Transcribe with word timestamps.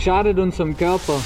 schadet 0.00 0.38
unserem 0.38 0.76
Körper. 0.76 1.20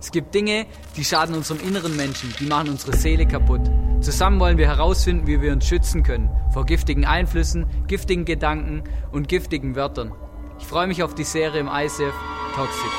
Es 0.00 0.10
gibt 0.12 0.34
Dinge, 0.34 0.66
die 0.96 1.04
schaden 1.04 1.34
unserem 1.34 1.60
inneren 1.60 1.96
Menschen, 1.96 2.32
die 2.38 2.46
machen 2.46 2.68
unsere 2.68 2.96
Seele 2.96 3.26
kaputt. 3.26 3.60
Zusammen 4.00 4.38
wollen 4.40 4.58
wir 4.58 4.66
herausfinden, 4.66 5.26
wie 5.26 5.40
wir 5.40 5.52
uns 5.52 5.66
schützen 5.66 6.02
können 6.02 6.30
vor 6.52 6.64
giftigen 6.64 7.04
Einflüssen, 7.04 7.66
giftigen 7.86 8.24
Gedanken 8.24 8.84
und 9.10 9.28
giftigen 9.28 9.74
Wörtern. 9.74 10.12
Ich 10.58 10.66
freue 10.66 10.86
mich 10.86 11.02
auf 11.02 11.14
die 11.14 11.24
Serie 11.24 11.60
im 11.60 11.68
ICF 11.68 12.14
Toxic. 12.54 12.90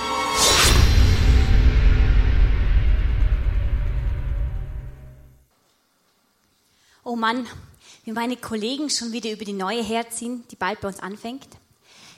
Oh 7.06 7.16
Mann, 7.16 7.46
wie 8.06 8.12
meine 8.12 8.38
Kollegen 8.38 8.90
schon 8.90 9.12
wieder 9.12 9.32
über 9.32 9.46
die 9.46 9.54
neue 9.54 9.84
herziehen, 9.84 10.44
die 10.52 10.56
bald 10.56 10.82
bei 10.82 10.88
uns 10.88 11.00
anfängt. 11.00 11.48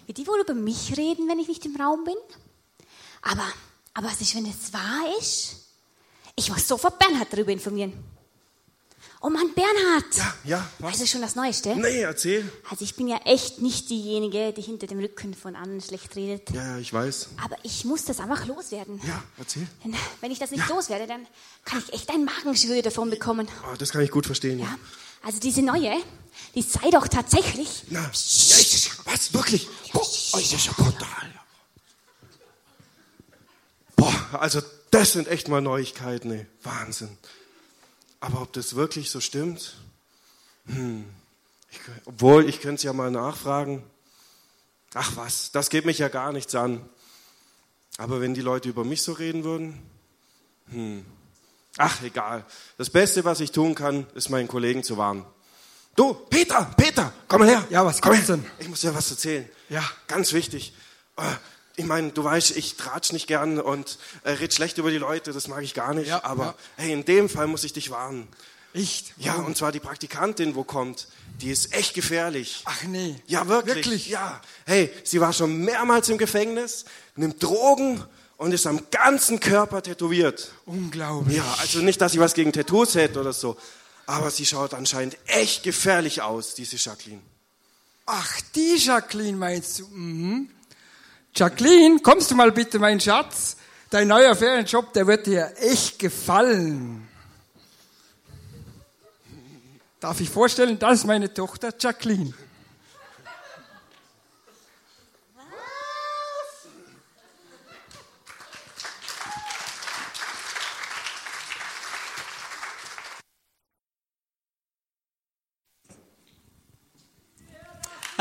Wird 0.05 0.17
die 0.17 0.27
wohl 0.27 0.39
über 0.41 0.53
mich 0.53 0.97
reden, 0.97 1.27
wenn 1.27 1.39
ich 1.39 1.47
nicht 1.47 1.65
im 1.65 1.75
Raum 1.75 2.03
bin? 2.03 2.15
Aber, 3.21 3.47
aber 3.93 4.07
was 4.07 4.21
ist, 4.21 4.35
wenn 4.35 4.45
es 4.45 4.71
wahr 4.71 5.17
ist? 5.19 5.65
Ich 6.35 6.49
muss 6.49 6.67
sofort 6.67 6.99
Bernhard 6.99 7.31
darüber 7.31 7.51
informieren. 7.51 7.93
Oh 9.21 9.29
Mann, 9.29 9.53
Bernhard! 9.55 10.15
Ja, 10.15 10.35
ja, 10.43 10.69
was? 10.77 10.91
Weißt 10.91 11.01
du 11.01 11.07
schon 11.07 11.21
das 11.21 11.35
Neueste? 11.35 11.75
Nee, 11.75 12.01
erzähl. 12.01 12.47
Also 12.69 12.83
ich 12.83 12.95
bin 12.95 13.07
ja 13.07 13.17
echt 13.25 13.59
nicht 13.59 13.89
diejenige, 13.89 14.53
die 14.53 14.61
hinter 14.61 14.85
dem 14.85 14.99
Rücken 14.99 15.33
von 15.33 15.55
anderen 15.55 15.81
schlecht 15.81 16.15
redet. 16.15 16.51
Ja, 16.51 16.73
ja, 16.73 16.77
ich 16.77 16.93
weiß. 16.93 17.29
Aber 17.43 17.55
ich 17.63 17.85
muss 17.85 18.05
das 18.05 18.19
einfach 18.19 18.45
loswerden. 18.45 19.01
Ja, 19.03 19.23
erzähl. 19.39 19.65
Denn 19.83 19.95
wenn 20.21 20.31
ich 20.31 20.37
das 20.37 20.51
nicht 20.51 20.69
loswerde, 20.69 21.07
dann 21.07 21.25
kann 21.63 21.79
ich 21.79 21.93
echt 21.93 22.11
ein 22.11 22.25
Magengeschwür 22.25 22.83
davon 22.83 23.09
bekommen. 23.09 23.47
Oh, 23.71 23.75
das 23.75 23.91
kann 23.91 24.01
ich 24.01 24.11
gut 24.11 24.27
verstehen. 24.27 24.59
Ja, 24.59 24.77
also 25.23 25.39
diese 25.39 25.63
neue, 25.63 25.95
die 26.55 26.61
sei 26.61 26.89
doch 26.89 27.07
tatsächlich. 27.07 27.83
Na, 27.89 28.09
was? 28.09 29.33
Wirklich? 29.33 29.67
Oh. 29.93 30.05
Boah, 33.95 34.29
also 34.39 34.61
das 34.91 35.13
sind 35.13 35.27
echt 35.27 35.47
mal 35.47 35.61
Neuigkeiten, 35.61 36.31
ey. 36.31 36.47
Wahnsinn. 36.63 37.17
Aber 38.19 38.41
ob 38.41 38.53
das 38.53 38.75
wirklich 38.75 39.11
so 39.11 39.19
stimmt? 39.19 39.75
Hm. 40.67 41.05
Ich, 41.69 41.79
obwohl, 42.05 42.47
ich 42.47 42.61
könnte 42.61 42.75
es 42.75 42.83
ja 42.83 42.93
mal 42.93 43.11
nachfragen. 43.11 43.83
Ach 44.93 45.17
was, 45.17 45.51
das 45.51 45.69
geht 45.69 45.85
mich 45.85 45.99
ja 45.99 46.07
gar 46.07 46.31
nichts 46.31 46.55
an. 46.55 46.89
Aber 47.97 48.21
wenn 48.21 48.33
die 48.33 48.41
Leute 48.41 48.69
über 48.69 48.83
mich 48.83 49.01
so 49.01 49.11
reden 49.11 49.43
würden? 49.43 49.81
Hm. 50.69 51.05
Ach, 51.77 52.01
egal. 52.01 52.45
Das 52.77 52.89
Beste, 52.89 53.25
was 53.25 53.41
ich 53.41 53.51
tun 53.51 53.75
kann, 53.75 54.07
ist 54.15 54.29
meinen 54.29 54.47
Kollegen 54.47 54.83
zu 54.83 54.97
warnen. 54.97 55.25
Du, 55.95 56.13
Peter, 56.13 56.69
Peter, 56.77 57.13
komm 57.27 57.39
mal 57.41 57.47
her. 57.49 57.65
Ja, 57.69 57.85
was 57.85 58.01
komm 58.01 58.13
her. 58.13 58.23
denn? 58.27 58.45
Ich 58.59 58.67
muss 58.67 58.81
dir 58.81 58.93
was 58.93 59.09
erzählen. 59.11 59.49
Ja. 59.69 59.83
Ganz 60.07 60.33
wichtig. 60.33 60.73
Äh, 61.17 61.21
Ich 61.77 61.85
meine, 61.85 62.11
du 62.11 62.23
weißt, 62.23 62.55
ich 62.55 62.75
tratsch 62.77 63.11
nicht 63.11 63.27
gern 63.27 63.59
und 63.59 63.97
äh, 64.23 64.31
red 64.31 64.53
schlecht 64.53 64.77
über 64.77 64.91
die 64.91 64.97
Leute, 64.97 65.33
das 65.33 65.47
mag 65.49 65.61
ich 65.63 65.73
gar 65.73 65.93
nicht. 65.93 66.07
Ja, 66.07 66.23
aber 66.23 66.45
ja. 66.45 66.55
hey, 66.77 66.93
in 66.93 67.03
dem 67.03 67.27
Fall 67.29 67.47
muss 67.47 67.63
ich 67.65 67.73
dich 67.73 67.89
warnen. 67.91 68.27
Echt? 68.73 69.13
Ja, 69.17 69.35
und 69.35 69.55
zwar 69.57 69.71
die 69.73 69.79
Praktikantin, 69.79 70.55
wo 70.55 70.63
kommt, 70.63 71.07
die 71.41 71.49
ist 71.49 71.73
echt 71.73 71.93
gefährlich. 71.93 72.61
Ach 72.65 72.83
nee. 72.83 73.15
Ja, 73.27 73.47
wirklich. 73.47 73.75
Wirklich? 73.75 74.07
Ja. 74.07 74.41
Hey, 74.65 74.89
sie 75.03 75.19
war 75.21 75.31
schon 75.33 75.57
mehrmals 75.65 76.07
im 76.09 76.17
Gefängnis, 76.17 76.85
nimmt 77.15 77.41
Drogen 77.43 78.03
und 78.37 78.53
ist 78.53 78.67
am 78.67 78.81
ganzen 78.91 79.39
Körper 79.41 79.81
tätowiert. 79.83 80.51
Unglaublich. 80.65 81.37
Ja, 81.37 81.55
also 81.59 81.79
nicht, 81.79 81.99
dass 82.01 82.11
sie 82.13 82.19
was 82.19 82.33
gegen 82.33 82.51
Tattoos 82.53 82.95
hätte 82.95 83.19
oder 83.21 83.31
so, 83.33 83.57
aber 84.05 84.31
sie 84.31 84.45
schaut 84.45 84.73
anscheinend 84.73 85.17
echt 85.25 85.63
gefährlich 85.63 86.21
aus, 86.21 86.53
diese 86.53 86.77
Jacqueline. 86.77 87.21
Ach, 88.05 88.39
die 88.53 88.77
Jacqueline 88.77 89.37
meinst 89.37 89.79
du? 89.79 89.87
Mhm. 89.87 90.49
Jacqueline, 91.33 91.99
kommst 91.99 92.31
du 92.31 92.35
mal 92.35 92.51
bitte, 92.51 92.79
mein 92.79 92.99
Schatz? 92.99 93.57
Dein 93.89 94.07
neuer 94.07 94.35
Ferienjob, 94.35 94.93
der 94.93 95.07
wird 95.07 95.27
dir 95.27 95.53
echt 95.57 95.99
gefallen. 95.99 97.07
Darf 99.99 100.19
ich 100.21 100.29
vorstellen, 100.29 100.77
das 100.77 100.99
ist 100.99 101.05
meine 101.05 101.33
Tochter 101.33 101.73
Jacqueline. 101.79 102.33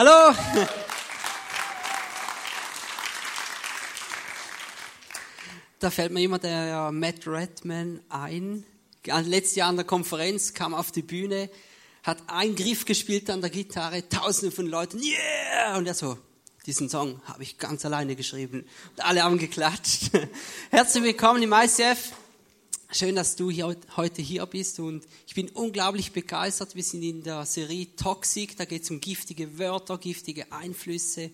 Hallo! 0.07 0.37
Da 5.79 5.91
fällt 5.91 6.13
mir 6.13 6.23
immer 6.23 6.39
der 6.39 6.93
Matt 6.93 7.27
Redman 7.27 8.01
ein. 8.11 8.67
Letztes 9.07 9.57
Jahr 9.57 9.71
an 9.71 9.77
der 9.77 9.87
Konferenz 9.87 10.53
kam 10.53 10.75
auf 10.75 10.93
die 10.93 11.01
Bühne, 11.01 11.49
hat 12.03 12.19
einen 12.27 12.55
Griff 12.55 12.85
gespielt 12.85 13.31
an 13.31 13.41
der 13.41 13.49
Gitarre, 13.49 14.07
tausende 14.07 14.55
von 14.55 14.67
Leuten, 14.67 15.01
yeah! 15.03 15.79
Und 15.79 15.87
er 15.87 15.95
so, 15.95 16.19
diesen 16.67 16.91
Song 16.91 17.23
habe 17.25 17.43
ich 17.43 17.57
ganz 17.57 17.87
alleine 17.87 18.15
geschrieben. 18.15 18.67
Und 18.91 19.05
alle 19.07 19.23
haben 19.23 19.39
geklatscht. 19.39 20.11
Herzlich 20.71 21.03
willkommen 21.03 21.43
im 21.43 21.53
ICF. 21.55 22.13
Schön, 22.97 23.17
dass 23.17 23.35
du 23.35 23.51
hier, 23.51 23.77
heute 23.97 24.23
hier 24.23 24.47
bist 24.47 24.79
und 24.79 25.05
ich 25.27 25.35
bin 25.35 25.49
unglaublich 25.49 26.13
begeistert. 26.13 26.77
Wir 26.77 26.85
sind 26.85 27.03
in 27.03 27.25
der 27.25 27.45
Serie 27.45 27.89
Toxic, 27.97 28.57
da 28.57 28.67
geht 28.67 28.85
es 28.85 28.91
um 28.93 29.01
giftige 29.01 29.59
Wörter, 29.59 29.99
giftige 29.99 30.53
Einflüsse 30.53 31.33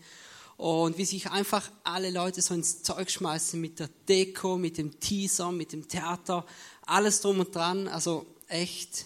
und 0.57 0.97
wie 0.97 1.05
sich 1.05 1.31
einfach 1.31 1.71
alle 1.85 2.09
Leute 2.09 2.41
so 2.41 2.55
ins 2.55 2.83
Zeug 2.83 3.11
schmeißen 3.11 3.61
mit 3.61 3.79
der 3.79 3.91
Deko, 4.09 4.57
mit 4.57 4.79
dem 4.79 5.01
Teaser, 5.01 5.53
mit 5.53 5.75
dem 5.75 5.87
Theater, 5.87 6.47
alles 6.87 7.21
drum 7.21 7.41
und 7.41 7.55
dran. 7.55 7.89
Also 7.89 8.25
echt, 8.49 9.05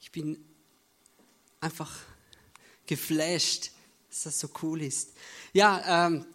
ich 0.00 0.10
bin 0.10 0.44
einfach 1.60 1.92
geflasht, 2.84 3.70
dass 4.10 4.24
das 4.24 4.40
so 4.40 4.48
cool 4.60 4.82
ist. 4.82 5.12
Ja, 5.52 6.08
ähm, 6.08 6.26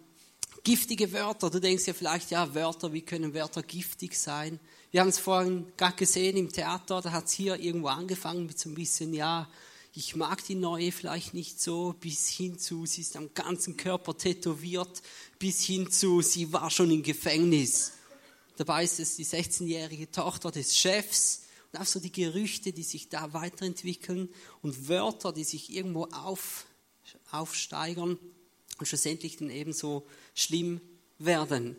giftige 0.64 1.12
Wörter. 1.12 1.50
Du 1.50 1.60
denkst 1.60 1.88
ja 1.88 1.94
vielleicht, 1.94 2.32
ja, 2.32 2.56
Wörter, 2.56 2.94
wie 2.94 3.02
können 3.02 3.34
Wörter 3.34 3.64
giftig 3.64 4.18
sein? 4.18 4.62
Wir 4.92 5.02
haben 5.02 5.10
es 5.10 5.20
vorhin 5.20 5.72
gerade 5.78 5.96
gesehen 5.98 6.36
im 6.36 6.52
Theater, 6.52 7.00
da 7.02 7.12
hat 7.12 7.28
es 7.28 7.34
hier 7.34 7.60
irgendwo 7.60 7.90
angefangen 7.90 8.48
mit 8.48 8.58
so 8.58 8.70
ein 8.70 8.74
bisschen, 8.74 9.14
ja, 9.14 9.48
ich 9.94 10.16
mag 10.16 10.44
die 10.46 10.56
neue 10.56 10.92
vielleicht 10.92 11.36
nicht 11.36 11.62
so, 11.62 11.94
bis 12.00 12.28
hin 12.28 12.58
zu, 12.58 12.88
sie 12.88 13.02
ist 13.02 13.16
am 13.16 13.32
ganzen 13.36 13.78
Körper 13.78 14.18
tätowiert, 14.18 15.04
bis 15.38 15.62
hin 15.62 15.92
zu, 15.92 16.24
sie 16.24 16.52
war 16.54 16.72
schon 16.72 16.90
im 16.90 17.04
Gefängnis. 17.04 17.92
Dabei 18.58 18.84
ist 18.84 19.00
es 19.00 19.16
die 19.16 19.26
16-jährige 19.26 20.10
Tochter 20.10 20.50
des 20.50 20.76
Chefs 20.76 21.44
und 21.72 21.80
auch 21.80 21.86
so 21.86 22.00
die 22.00 22.12
Gerüchte, 22.12 22.74
die 22.74 22.82
sich 22.82 23.10
da 23.10 23.32
weiterentwickeln 23.32 24.28
und 24.64 24.90
Wörter, 24.90 25.32
die 25.32 25.44
sich 25.44 25.72
irgendwo 25.72 26.06
auf, 26.06 26.66
aufsteigern 27.30 28.18
und 28.80 28.88
schlussendlich 28.88 29.38
dann 29.38 29.52
ebenso 29.52 30.08
schlimm 30.34 30.82
werden. 31.20 31.78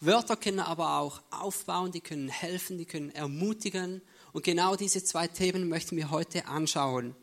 Wörter 0.00 0.36
können 0.36 0.60
aber 0.60 0.98
auch 0.98 1.20
aufbauen, 1.30 1.92
die 1.92 2.00
können 2.00 2.28
helfen, 2.28 2.78
die 2.78 2.86
können 2.86 3.10
ermutigen. 3.10 4.00
Und 4.32 4.44
genau 4.44 4.74
diese 4.74 5.04
zwei 5.04 5.28
Themen 5.28 5.68
möchten 5.68 5.96
wir 5.96 6.10
heute 6.10 6.46
anschauen. 6.46 7.14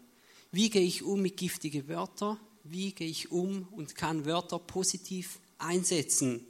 Wie 0.52 0.70
gehe 0.70 0.84
ich 0.84 1.04
um 1.04 1.22
mit 1.22 1.38
giftigen 1.38 1.88
Wörtern? 1.88 2.40
Wie 2.64 2.92
gehe 2.92 3.08
ich 3.08 3.32
um 3.32 3.68
und 3.72 3.96
kann 3.96 4.26
Wörter 4.26 4.60
positiv 4.60 5.40
einsetzen? 5.58 6.46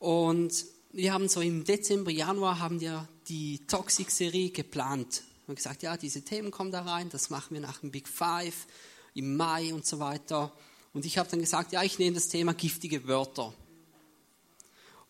Und 0.00 0.66
wir 0.92 1.12
haben 1.12 1.28
so 1.28 1.40
im 1.40 1.62
Dezember, 1.62 2.10
Januar 2.10 2.58
haben 2.58 2.80
wir 2.80 3.06
die 3.28 3.60
Toxic-Serie 3.68 4.50
geplant. 4.50 5.22
Wir 5.44 5.48
haben 5.48 5.54
gesagt, 5.54 5.82
ja, 5.84 5.96
diese 5.96 6.22
Themen 6.22 6.50
kommen 6.50 6.72
da 6.72 6.82
rein, 6.82 7.08
das 7.10 7.30
machen 7.30 7.54
wir 7.54 7.60
nach 7.60 7.78
dem 7.78 7.92
Big 7.92 8.08
Five 8.08 8.66
im 9.14 9.36
Mai 9.36 9.72
und 9.72 9.86
so 9.86 10.00
weiter. 10.00 10.52
Und 10.92 11.04
ich 11.04 11.18
habe 11.18 11.28
dann 11.30 11.40
gesagt, 11.40 11.72
ja, 11.72 11.84
ich 11.84 12.00
nehme 12.00 12.14
das 12.14 12.28
Thema 12.28 12.54
giftige 12.54 13.06
Wörter. 13.06 13.54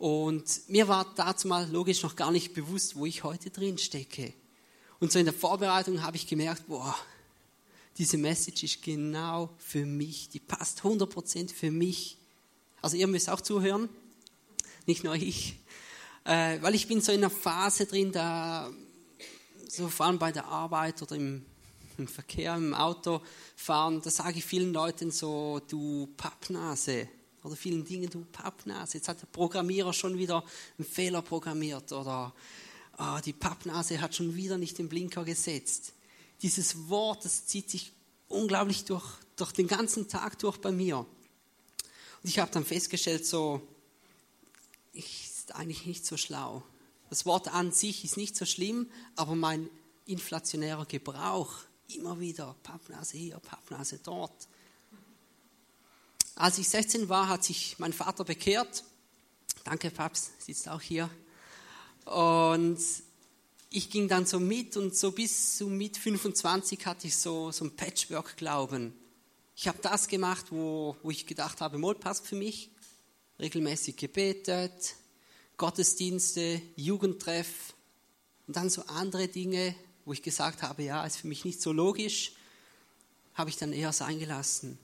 Und 0.00 0.67
mir 0.67 0.88
war 0.88 1.12
dazu 1.14 1.47
mal 1.47 1.70
logisch 1.70 2.02
noch 2.02 2.17
gar 2.17 2.31
nicht 2.31 2.55
bewusst, 2.55 2.97
wo 2.97 3.05
ich 3.05 3.23
heute 3.23 3.50
drin 3.50 3.76
stecke. 3.76 4.32
Und 4.99 5.12
so 5.12 5.19
in 5.19 5.26
der 5.26 5.35
Vorbereitung 5.35 6.02
habe 6.02 6.17
ich 6.17 6.26
gemerkt, 6.26 6.69
boah, 6.69 6.97
diese 7.99 8.17
Message 8.17 8.62
ist 8.62 8.82
genau 8.82 9.50
für 9.58 9.85
mich, 9.85 10.31
die 10.31 10.41
passt 10.41 10.81
100% 10.81 11.52
für 11.52 11.70
mich. 11.70 12.17
Also 12.81 12.97
ihr 12.97 13.08
müsst 13.08 13.29
auch 13.29 13.43
zuhören, 13.43 13.91
nicht 14.87 15.05
nur 15.05 15.17
ich. 15.17 15.56
Äh, 16.25 16.62
weil 16.62 16.75
ich 16.75 16.88
bin 16.88 17.03
so 17.03 17.12
in 17.12 17.19
einer 17.19 17.29
Phase 17.29 17.85
drin, 17.85 18.11
da, 18.11 18.70
so 19.69 19.88
vor 19.88 20.06
allem 20.06 20.19
bei 20.19 20.32
der 20.32 20.46
Arbeit 20.46 21.03
oder 21.03 21.17
im, 21.17 21.44
im 21.99 22.08
Verkehr, 22.08 22.56
im 22.56 22.73
Auto 22.73 23.20
fahren, 23.55 24.00
da 24.03 24.08
sage 24.08 24.38
ich 24.38 24.46
vielen 24.46 24.73
Leuten 24.73 25.11
so, 25.11 25.61
du 25.69 26.08
Pappnase, 26.17 27.06
oder 27.43 27.57
vielen 27.57 27.85
Dingen, 27.85 28.11
du 28.11 28.25
Pappnase. 28.33 28.99
Jetzt 28.99 29.09
hat 29.09 29.23
der 29.23 29.27
Programmierer 29.27 29.93
schon 29.93 30.19
wieder 30.19 30.45
einen 30.79 30.87
Fehler 30.87 31.23
programmiert 31.23 31.93
oder 31.93 32.35
ah, 32.97 33.21
die 33.21 33.33
Pappnase 33.33 34.01
hat 34.01 34.15
schon 34.15 34.37
wieder 34.37 34.59
nicht 34.59 34.79
den 34.79 34.89
Blinker 34.89 35.25
gesetzt. 35.25 35.93
Dieses 36.43 36.89
Wort, 36.89 37.25
das 37.25 37.47
zieht 37.47 37.71
sich 37.71 37.93
unglaublich 38.29 38.85
durch, 38.85 39.05
durch 39.37 39.53
den 39.53 39.67
ganzen 39.67 40.09
Tag 40.09 40.39
durch 40.39 40.59
bei 40.59 40.73
mir. 40.73 40.99
Und 40.99 41.09
ich 42.29 42.39
habe 42.39 42.51
dann 42.51 42.65
festgestellt, 42.65 43.27
so, 43.27 43.61
ich 44.93 45.31
ist 45.51 45.57
eigentlich 45.57 45.87
nicht 45.87 46.07
so 46.07 46.17
schlau. 46.17 46.63
Das 47.09 47.27
Wort 47.27 47.49
an 47.49 47.73
sich 47.73 48.05
ist 48.05 48.17
nicht 48.17 48.37
so 48.37 48.45
schlimm, 48.45 48.89
aber 49.17 49.35
mein 49.35 49.69
inflationärer 50.07 50.87
Gebrauch, 50.87 51.55
immer 51.89 52.21
wieder 52.21 52.55
Pappnase 52.63 53.17
hier, 53.17 53.39
Pappnase 53.39 53.99
dort. 54.03 54.49
Als 56.41 56.57
ich 56.57 56.71
16 56.71 57.11
war, 57.11 57.29
hat 57.29 57.45
sich 57.45 57.79
mein 57.79 57.93
Vater 57.93 58.25
bekehrt. 58.25 58.83
Danke, 59.63 59.91
Paps, 59.91 60.31
sitzt 60.39 60.71
auch 60.71 60.81
hier. 60.81 61.11
Und 62.07 62.79
ich 63.69 63.91
ging 63.91 64.09
dann 64.09 64.25
so 64.25 64.41
mit 64.41 64.75
und 64.79 64.97
so 64.97 65.13
bis 65.13 65.59
so 65.59 65.69
mit 65.69 65.99
25 65.99 66.87
hatte 66.87 67.09
ich 67.09 67.19
so, 67.19 67.53
so 67.53 67.67
ein 67.67 67.77
Patchwork-Glauben. 67.77 68.95
Ich 69.55 69.69
habe 69.69 69.81
das 69.83 70.09
gemacht, 70.09 70.47
wo, 70.49 70.97
wo 71.03 71.11
ich 71.11 71.27
gedacht 71.27 71.61
habe, 71.61 71.77
Mol 71.77 71.95
passt 71.95 72.27
für 72.27 72.37
mich. 72.37 72.71
Regelmäßig 73.39 73.99
gebetet, 73.99 74.95
Gottesdienste, 75.59 76.63
Jugendtreff 76.75 77.75
und 78.47 78.57
dann 78.57 78.71
so 78.71 78.83
andere 78.87 79.29
Dinge, 79.29 79.75
wo 80.07 80.15
ich 80.15 80.23
gesagt 80.23 80.63
habe, 80.63 80.85
ja, 80.85 81.05
ist 81.05 81.19
für 81.19 81.29
mich 81.29 81.45
nicht 81.45 81.61
so 81.61 81.71
logisch, 81.71 82.33
habe 83.35 83.51
ich 83.51 83.59
dann 83.59 83.75
eher 83.75 83.93
sein 83.93 84.19
gelassen. 84.19 84.79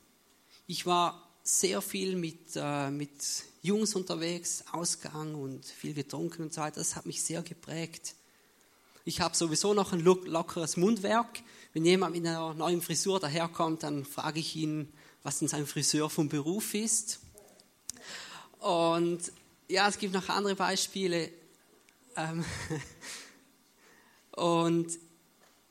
Ich 0.67 0.85
war 0.85 1.26
sehr 1.47 1.81
viel 1.81 2.17
mit, 2.17 2.57
äh, 2.57 2.91
mit 2.91 3.11
Jungs 3.63 3.95
unterwegs, 3.95 4.65
Ausgang 4.73 5.37
und 5.37 5.65
viel 5.65 5.95
getrunken 5.95 6.43
und 6.43 6.53
so 6.53 6.61
weiter. 6.61 6.81
Das 6.81 6.97
hat 6.97 7.07
mich 7.07 7.23
sehr 7.23 7.43
geprägt. 7.43 8.15
Ich 9.05 9.21
habe 9.21 9.37
sowieso 9.37 9.73
noch 9.73 9.93
ein 9.93 10.01
lockeres 10.01 10.77
Mundwerk. 10.77 11.43
Wenn 11.73 11.85
jemand 11.85 12.17
mit 12.17 12.27
einer 12.27 12.53
neuen 12.55 12.83
Frisur 12.83 13.21
daherkommt, 13.21 13.85
dann 13.85 14.05
frage 14.05 14.41
ich 14.41 14.57
ihn, 14.57 14.93
was 15.23 15.39
denn 15.39 15.47
sein 15.47 15.69
Friseur 15.69 16.11
vom 16.11 16.29
Beruf 16.29 16.75
ist. 16.75 17.21
Und 18.59 19.21
ja, 19.69 19.89
es 19.89 19.99
gibt 19.99 20.15
noch 20.15 20.29
andere 20.29 20.57
Beispiele. 20.57 21.31
Ähm 22.17 22.45
und 24.33 24.99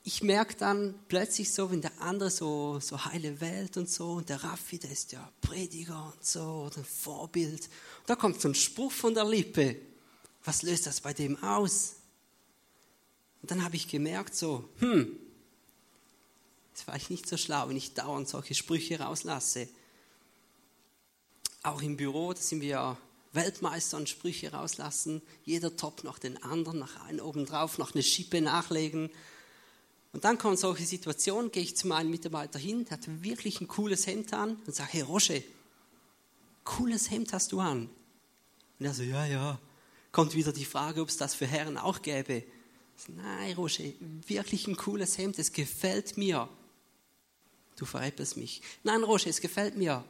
ich 0.07 0.22
merke 0.22 0.56
dann 0.56 0.94
plötzlich 1.07 1.52
so, 1.52 1.72
wenn 1.72 1.81
der 1.81 2.00
andere 2.00 2.30
so, 2.30 2.80
so 2.80 3.06
heile 3.06 3.42
Welt 3.42 3.75
und 3.75 3.90
so, 3.90 4.12
und 4.12 4.30
der 4.30 4.44
Raffi, 4.44 4.78
der 4.78 4.92
ist 4.92 5.12
ja 5.12 5.31
Prediger 5.42 6.13
und 6.13 6.24
so, 6.24 6.68
oder 6.68 6.78
ein 6.78 6.86
Vorbild. 6.86 7.68
Da 8.06 8.16
kommt 8.16 8.40
so 8.40 8.48
ein 8.48 8.54
Spruch 8.54 8.92
von 8.92 9.16
der 9.16 9.25
Lippe. 9.25 9.75
Was 10.44 10.62
löst 10.62 10.86
das 10.86 11.02
bei 11.02 11.12
dem 11.12 11.42
aus? 11.42 11.96
Und 13.42 13.50
dann 13.50 13.63
habe 13.63 13.75
ich 13.75 13.88
gemerkt, 13.88 14.36
so, 14.36 14.69
hm, 14.78 15.07
das 16.75 16.86
war 16.86 16.96
ich 16.96 17.10
nicht 17.10 17.28
so 17.28 17.36
schlau, 17.36 17.68
wenn 17.68 17.78
ich 17.78 17.96
dauernd 17.96 18.30
solche 18.30 18.54
Sprüche 18.54 19.00
rauslasse. 19.00 19.68
Auch 21.63 21.81
im 21.81 21.98
Büro, 21.98 22.31
da 22.31 22.40
sind 22.40 22.62
wir 22.62 22.96
Weltmeister 23.34 23.98
und 23.98 24.08
Sprüche 24.08 24.51
rauslassen, 24.51 25.24
jeder 25.46 25.75
Top 25.75 26.04
noch 26.04 26.19
den 26.19 26.42
anderen, 26.44 26.78
nach 26.78 27.04
einen 27.08 27.22
obendrauf, 27.22 27.80
noch 27.80 27.96
eine 27.96 28.04
Schippe 28.04 28.40
nachlegen. 28.40 29.10
Und 30.15 30.23
dann 30.23 30.38
kommen 30.38 30.56
solche 30.56 30.85
Situationen, 30.85 31.51
gehe 31.51 31.62
ich 31.62 31.75
zu 31.75 31.88
meinem 31.88 32.09
Mitarbeiter 32.09 32.57
hin, 32.57 32.85
der 32.85 32.91
hat 32.94 33.21
wirklich 33.21 33.59
ein 33.59 33.67
cooles 33.67 34.07
Hemd 34.07 34.31
an 34.31 34.56
und 34.65 34.73
sage, 34.73 34.94
hey 34.94 35.01
Roche, 35.01 35.44
cooles 36.63 37.12
Hemd 37.12 37.33
hast 37.33 37.51
du 37.51 37.59
an. 37.59 37.89
Und 38.79 38.85
er 38.85 38.94
so, 38.94 39.03
ja, 39.03 39.25
ja. 39.25 39.59
Kommt 40.13 40.33
wieder 40.33 40.53
die 40.53 40.63
Frage, 40.63 41.01
ob 41.01 41.09
es 41.09 41.17
das 41.17 41.35
für 41.35 41.45
Herren 41.45 41.77
auch 41.77 42.01
gäbe. 42.01 42.45
So, 42.95 43.12
Nein, 43.12 43.57
Roche, 43.57 43.94
wirklich 44.25 44.67
ein 44.67 44.77
cooles 44.77 45.17
Hemd, 45.17 45.38
es 45.38 45.51
gefällt 45.51 46.15
mir. 46.15 46.47
Du 47.75 47.83
veräppelst 47.83 48.38
mich. 48.38 48.62
Nein, 48.85 49.03
Roche, 49.03 49.29
es 49.29 49.41
gefällt 49.41 49.75
mir. 49.75 50.06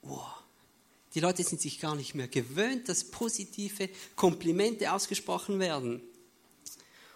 Wow. 0.00 0.42
Die 1.12 1.20
Leute 1.20 1.44
sind 1.44 1.60
sich 1.60 1.80
gar 1.80 1.96
nicht 1.96 2.14
mehr 2.14 2.28
gewöhnt, 2.28 2.88
dass 2.88 3.04
positive 3.04 3.90
Komplimente 4.16 4.90
ausgesprochen 4.90 5.58
werden. 5.58 6.00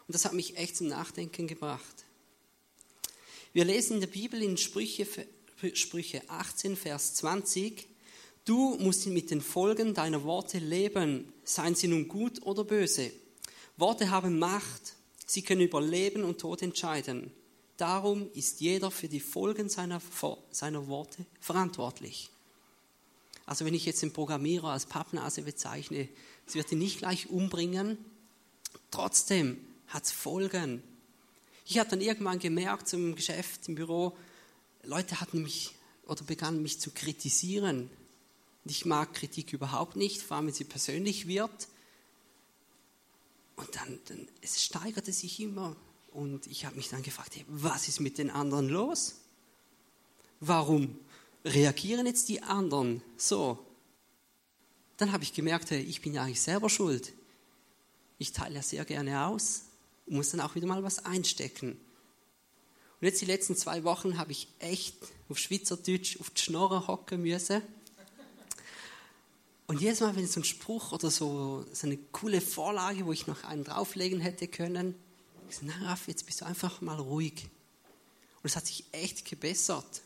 Und 0.07 0.15
das 0.15 0.27
hat 0.27 0.35
mich 0.35 0.59
echt 0.59 0.77
zum 0.77 0.89
Nachdenken 0.89 1.47
gebracht. 1.47 2.02
Wir 3.53 3.65
lesen 3.67 3.95
in 3.95 4.01
der 4.01 4.07
Bibel 4.07 4.43
in 4.43 4.57
Sprüche, 4.57 5.07
Sprüche 5.75 6.23
18, 6.29 6.77
Vers 6.77 7.15
20, 7.15 7.87
Du 8.45 8.77
musst 8.81 9.07
mit 9.07 9.31
den 9.31 9.41
Folgen 9.41 9.95
deiner 9.95 10.25
Worte 10.25 10.59
leben, 10.59 11.33
seien 11.45 11.77
sie 11.77 11.87
nun 11.87 12.09
gut 12.09 12.43
oder 12.43 12.65
böse. 12.65 13.13
Worte 13.77 14.11
haben 14.11 14.39
Macht, 14.41 14.97
sie 15.27 15.43
können 15.43 15.61
über 15.61 15.81
Leben 15.81 16.25
und 16.25 16.41
Tod 16.41 16.61
entscheiden. 16.63 17.31
Darum 17.77 18.29
ist 18.35 18.61
jeder 18.61 18.91
für 18.91 19.09
die 19.09 19.21
Folgen 19.21 19.69
seiner, 19.69 20.03
seiner 20.51 20.89
Worte 20.89 21.25
verantwortlich. 21.41 22.31
Also 23.47 23.65
wenn 23.65 23.75
ich 23.75 23.87
jetzt 23.87 24.03
den 24.03 24.13
Programmierer 24.13 24.71
als 24.71 24.87
Pappnase 24.87 25.43
bezeichne, 25.43 26.09
es 26.47 26.55
wird 26.55 26.73
ihn 26.73 26.79
nicht 26.79 26.99
gleich 26.99 27.31
umbringen, 27.31 27.97
trotzdem 28.91 29.59
hat 29.87 30.05
es 30.05 30.11
Folgen. 30.11 30.83
Ich 31.65 31.79
habe 31.79 31.89
dann 31.91 32.01
irgendwann 32.01 32.39
gemerkt 32.39 32.89
zum 32.89 33.15
Geschäft 33.15 33.69
im 33.69 33.75
Büro, 33.75 34.17
Leute 34.85 35.21
hatten 35.21 35.43
mich 35.43 35.75
oder 36.07 36.25
begannen 36.25 36.63
mich 36.63 36.81
zu 36.81 36.91
kritisieren. 36.91 37.89
Ich 38.65 38.85
mag 38.85 39.15
Kritik 39.15 39.53
überhaupt 39.53 39.97
nicht, 39.97 40.23
vor 40.23 40.37
allem 40.37 40.47
wenn 40.49 40.55
sie 40.55 40.65
persönlich 40.65 41.27
wird. 41.27 41.69
Und 43.57 43.75
dann, 43.77 43.99
dann 44.07 44.29
es 44.41 44.63
steigerte 44.63 45.13
sich 45.13 45.41
immer. 45.41 45.77
Und 46.13 46.47
ich 46.47 46.65
habe 46.65 46.77
mich 46.77 46.89
dann 46.89 47.03
gefragt, 47.03 47.37
hey, 47.37 47.45
was 47.49 47.89
ist 47.89 48.01
mit 48.01 48.19
den 48.19 48.31
anderen 48.31 48.69
los? 48.69 49.17
Warum 50.41 50.99
reagieren 51.45 52.07
jetzt 52.07 52.29
die 52.29 52.43
anderen 52.43 53.03
so? 53.17 53.59
Dann 54.97 55.13
habe 55.13 55.25
ich 55.25 55.33
gemerkt, 55.33 55.71
hey, 55.71 55.81
ich 55.81 56.03
bin 56.03 56.15
ja 56.15 56.25
eigentlich 56.25 56.43
selber 56.43 56.69
schuld. 56.69 57.13
Ich 58.19 58.33
teile 58.33 58.57
ja 58.57 58.63
sehr 58.63 58.85
gerne 58.85 59.27
aus 59.27 59.63
und 60.13 60.19
muss 60.19 60.31
dann 60.31 60.43
auch 60.43 60.55
wieder 60.55 60.67
mal 60.67 60.83
was 60.83 61.07
einstecken. 61.07 61.71
Und 61.71 63.07
jetzt 63.07 63.23
die 63.23 63.27
letzten 63.27 63.57
zwei 63.57 63.83
Wochen 63.83 64.19
habe 64.19 64.31
ich 64.31 64.47
echt 64.59 64.95
auf 65.31 65.39
Schweizerdeutsch 65.39 66.21
auf 66.21 66.29
die 66.29 66.43
Schnorre 66.43 66.87
hocken 66.87 67.23
müssen. 67.23 67.63
Und 69.67 69.81
jedes 69.81 70.01
Mal, 70.01 70.15
wenn 70.15 70.27
so 70.27 70.41
ein 70.41 70.45
Spruch 70.45 70.93
oder 70.93 71.11
so, 71.11 71.65
so 71.73 71.87
eine 71.87 71.97
coole 71.97 72.43
Vorlage, 72.43 73.07
wo 73.07 73.13
ich 73.13 73.27
noch 73.27 73.43
einen 73.45 73.65
drauflegen 73.65 74.21
hätte 74.21 74.49
können, 74.49 74.95
ich 75.49 75.57
sage, 75.57 75.73
na 75.81 75.89
Raff, 75.89 76.09
jetzt 76.09 76.27
bist 76.27 76.43
du 76.43 76.45
einfach 76.45 76.83
mal 76.83 76.99
ruhig. 76.99 77.49
Und 78.43 78.51
es 78.51 78.55
hat 78.55 78.67
sich 78.67 78.85
echt 78.93 79.25
gebessert. 79.25 80.03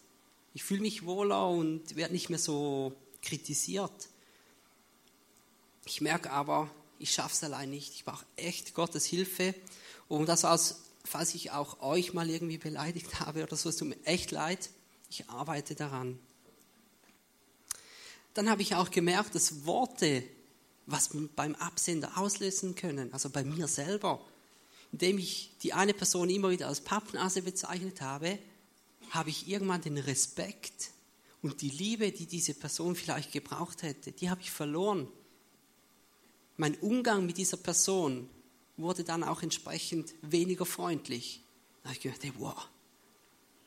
Ich 0.54 0.62
fühle 0.62 0.82
mich 0.82 1.04
wohler 1.04 1.48
und 1.48 1.96
werde 1.96 2.14
nicht 2.14 2.30
mehr 2.30 2.38
so 2.38 2.92
kritisiert. 3.22 4.08
Ich 5.84 6.00
merke 6.00 6.30
aber, 6.30 6.70
ich 7.00 7.12
schaffe 7.12 7.34
es 7.34 7.42
allein 7.42 7.70
nicht. 7.70 7.94
Ich 7.94 8.04
brauche 8.04 8.24
echt 8.36 8.72
Gottes 8.72 9.04
Hilfe. 9.04 9.52
Und 10.08 10.26
das 10.28 10.44
aus, 10.44 10.82
falls 11.04 11.34
ich 11.34 11.50
auch 11.50 11.80
euch 11.80 12.12
mal 12.12 12.28
irgendwie 12.28 12.58
beleidigt 12.58 13.20
habe 13.20 13.42
oder 13.42 13.56
so, 13.56 13.68
es 13.68 13.76
tut 13.76 13.88
mir 13.88 14.04
echt 14.04 14.30
leid. 14.30 14.70
Ich 15.10 15.28
arbeite 15.28 15.74
daran. 15.74 16.18
Dann 18.34 18.50
habe 18.50 18.62
ich 18.62 18.74
auch 18.74 18.90
gemerkt, 18.90 19.34
dass 19.34 19.64
Worte, 19.64 20.22
was 20.84 21.10
beim 21.34 21.54
Absender 21.54 22.18
auslösen 22.18 22.74
können, 22.74 23.12
also 23.12 23.30
bei 23.30 23.44
mir 23.44 23.66
selber, 23.66 24.20
indem 24.92 25.18
ich 25.18 25.56
die 25.62 25.72
eine 25.72 25.94
Person 25.94 26.28
immer 26.28 26.50
wieder 26.50 26.68
als 26.68 26.80
Pappnase 26.80 27.42
bezeichnet 27.42 28.00
habe, 28.00 28.38
habe 29.10 29.30
ich 29.30 29.48
irgendwann 29.48 29.80
den 29.80 29.98
Respekt 29.98 30.90
und 31.42 31.62
die 31.62 31.70
Liebe, 31.70 32.12
die 32.12 32.26
diese 32.26 32.54
Person 32.54 32.96
vielleicht 32.96 33.32
gebraucht 33.32 33.82
hätte, 33.82 34.12
die 34.12 34.30
habe 34.30 34.40
ich 34.42 34.50
verloren. 34.50 35.08
Mein 36.56 36.74
Umgang 36.76 37.26
mit 37.26 37.38
dieser 37.38 37.56
Person 37.56 38.28
wurde 38.76 39.04
dann 39.04 39.24
auch 39.24 39.42
entsprechend 39.42 40.14
weniger 40.22 40.66
freundlich. 40.66 41.42
Da 41.82 41.90
habe 41.90 41.96
ich 41.96 42.02
gedacht, 42.02 42.32
wow, 42.38 42.68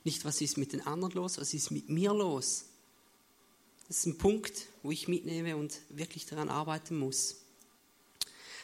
nicht 0.03 0.25
was 0.25 0.41
ist 0.41 0.57
mit 0.57 0.73
den 0.73 0.85
anderen 0.85 1.13
los, 1.13 1.37
was 1.37 1.53
ist 1.53 1.71
mit 1.71 1.89
mir 1.89 2.13
los. 2.13 2.65
Das 3.87 3.97
ist 3.97 4.05
ein 4.05 4.17
Punkt, 4.17 4.67
wo 4.83 4.91
ich 4.91 5.07
mitnehme 5.07 5.57
und 5.57 5.79
wirklich 5.89 6.25
daran 6.25 6.49
arbeiten 6.49 6.97
muss. 6.97 7.37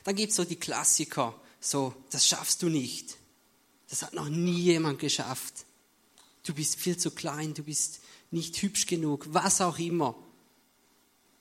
Dann 0.04 0.16
gibt 0.16 0.32
es 0.32 0.36
so 0.36 0.44
die 0.44 0.56
Klassiker, 0.56 1.40
so, 1.60 1.96
das 2.12 2.28
schaffst 2.28 2.62
du 2.62 2.70
nicht. 2.70 3.18
Das 3.90 4.04
hat 4.04 4.14
noch 4.14 4.30
nie 4.30 4.62
jemand 4.62 5.00
geschafft 5.00 5.66
du 6.46 6.54
bist 6.54 6.80
viel 6.80 6.98
zu 6.98 7.12
klein, 7.12 7.54
du 7.54 7.64
bist 7.64 8.00
nicht 8.32 8.62
hübsch 8.62 8.86
genug, 8.86 9.26
was 9.30 9.62
auch 9.62 9.80
immer. 9.80 10.16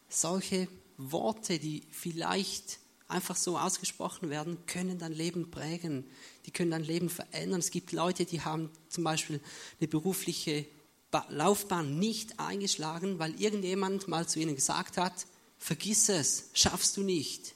Solche 0.08 0.68
Worte, 0.96 1.58
die 1.58 1.82
vielleicht 1.90 2.78
einfach 3.08 3.37
so 3.37 3.58
ausgesprochen 3.58 4.30
werden, 4.30 4.64
können 4.66 4.99
dein 4.99 5.12
Leben 5.12 5.50
prägen, 5.50 6.04
die 6.46 6.50
können 6.50 6.70
dein 6.70 6.84
Leben 6.84 7.11
verändern. 7.11 7.61
Es 7.61 7.70
gibt 7.70 7.92
Leute, 7.92 8.25
die 8.25 8.40
haben 8.40 8.70
zum 8.88 9.04
Beispiel 9.04 9.40
eine 9.80 9.88
berufliche 9.88 10.66
Laufbahn 11.28 11.99
nicht 11.99 12.40
eingeschlagen, 12.40 13.18
weil 13.18 13.40
irgendjemand 13.40 14.08
mal 14.08 14.26
zu 14.26 14.40
ihnen 14.40 14.56
gesagt 14.56 14.96
hat, 14.96 15.26
vergiss 15.58 16.08
es, 16.08 16.50
schaffst 16.54 16.96
du 16.96 17.02
nicht. 17.02 17.54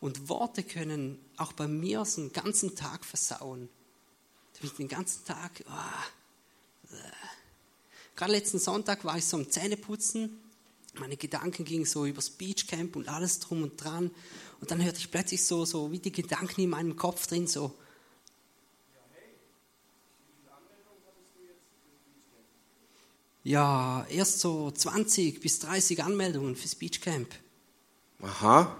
Und 0.00 0.28
Worte 0.28 0.64
können 0.64 1.18
auch 1.36 1.52
bei 1.52 1.68
mir 1.68 2.04
so 2.04 2.22
einen 2.22 2.32
ganzen 2.32 2.74
Tag 2.74 3.04
versauen. 3.04 3.68
Du 4.54 4.62
bist 4.62 4.78
den 4.78 4.88
ganzen 4.88 5.24
Tag, 5.24 5.64
oh, 5.68 6.96
Gerade 8.16 8.32
letzten 8.32 8.58
Sonntag 8.58 9.04
war 9.04 9.16
ich 9.16 9.24
so 9.24 9.36
am 9.36 9.50
Zähneputzen. 9.50 10.38
Meine 10.94 11.16
Gedanken 11.16 11.64
gingen 11.64 11.86
so 11.86 12.04
übers 12.06 12.30
Beachcamp 12.30 12.96
und 12.96 13.08
alles 13.08 13.40
drum 13.40 13.62
und 13.62 13.82
dran. 13.82 14.10
Und 14.60 14.70
dann 14.70 14.82
hörte 14.82 14.98
ich 14.98 15.10
plötzlich 15.10 15.44
so, 15.44 15.64
so 15.64 15.90
wie 15.90 15.98
die 15.98 16.12
Gedanken 16.12 16.60
in 16.60 16.70
meinem 16.70 16.96
Kopf 16.96 17.26
drin, 17.26 17.46
so, 17.46 17.74
Ja, 23.44 24.06
erst 24.08 24.38
so 24.38 24.70
20 24.70 25.40
bis 25.40 25.58
30 25.58 26.04
Anmeldungen 26.04 26.54
fürs 26.54 26.76
Beachcamp. 26.76 27.28
Aha. 28.20 28.76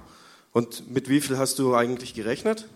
Und 0.52 0.88
mit 0.88 1.09
wie 1.09 1.21
viel 1.21 1.37
hast 1.37 1.59
du 1.59 1.75
eigentlich 1.75 2.14
gerechnet? 2.14 2.69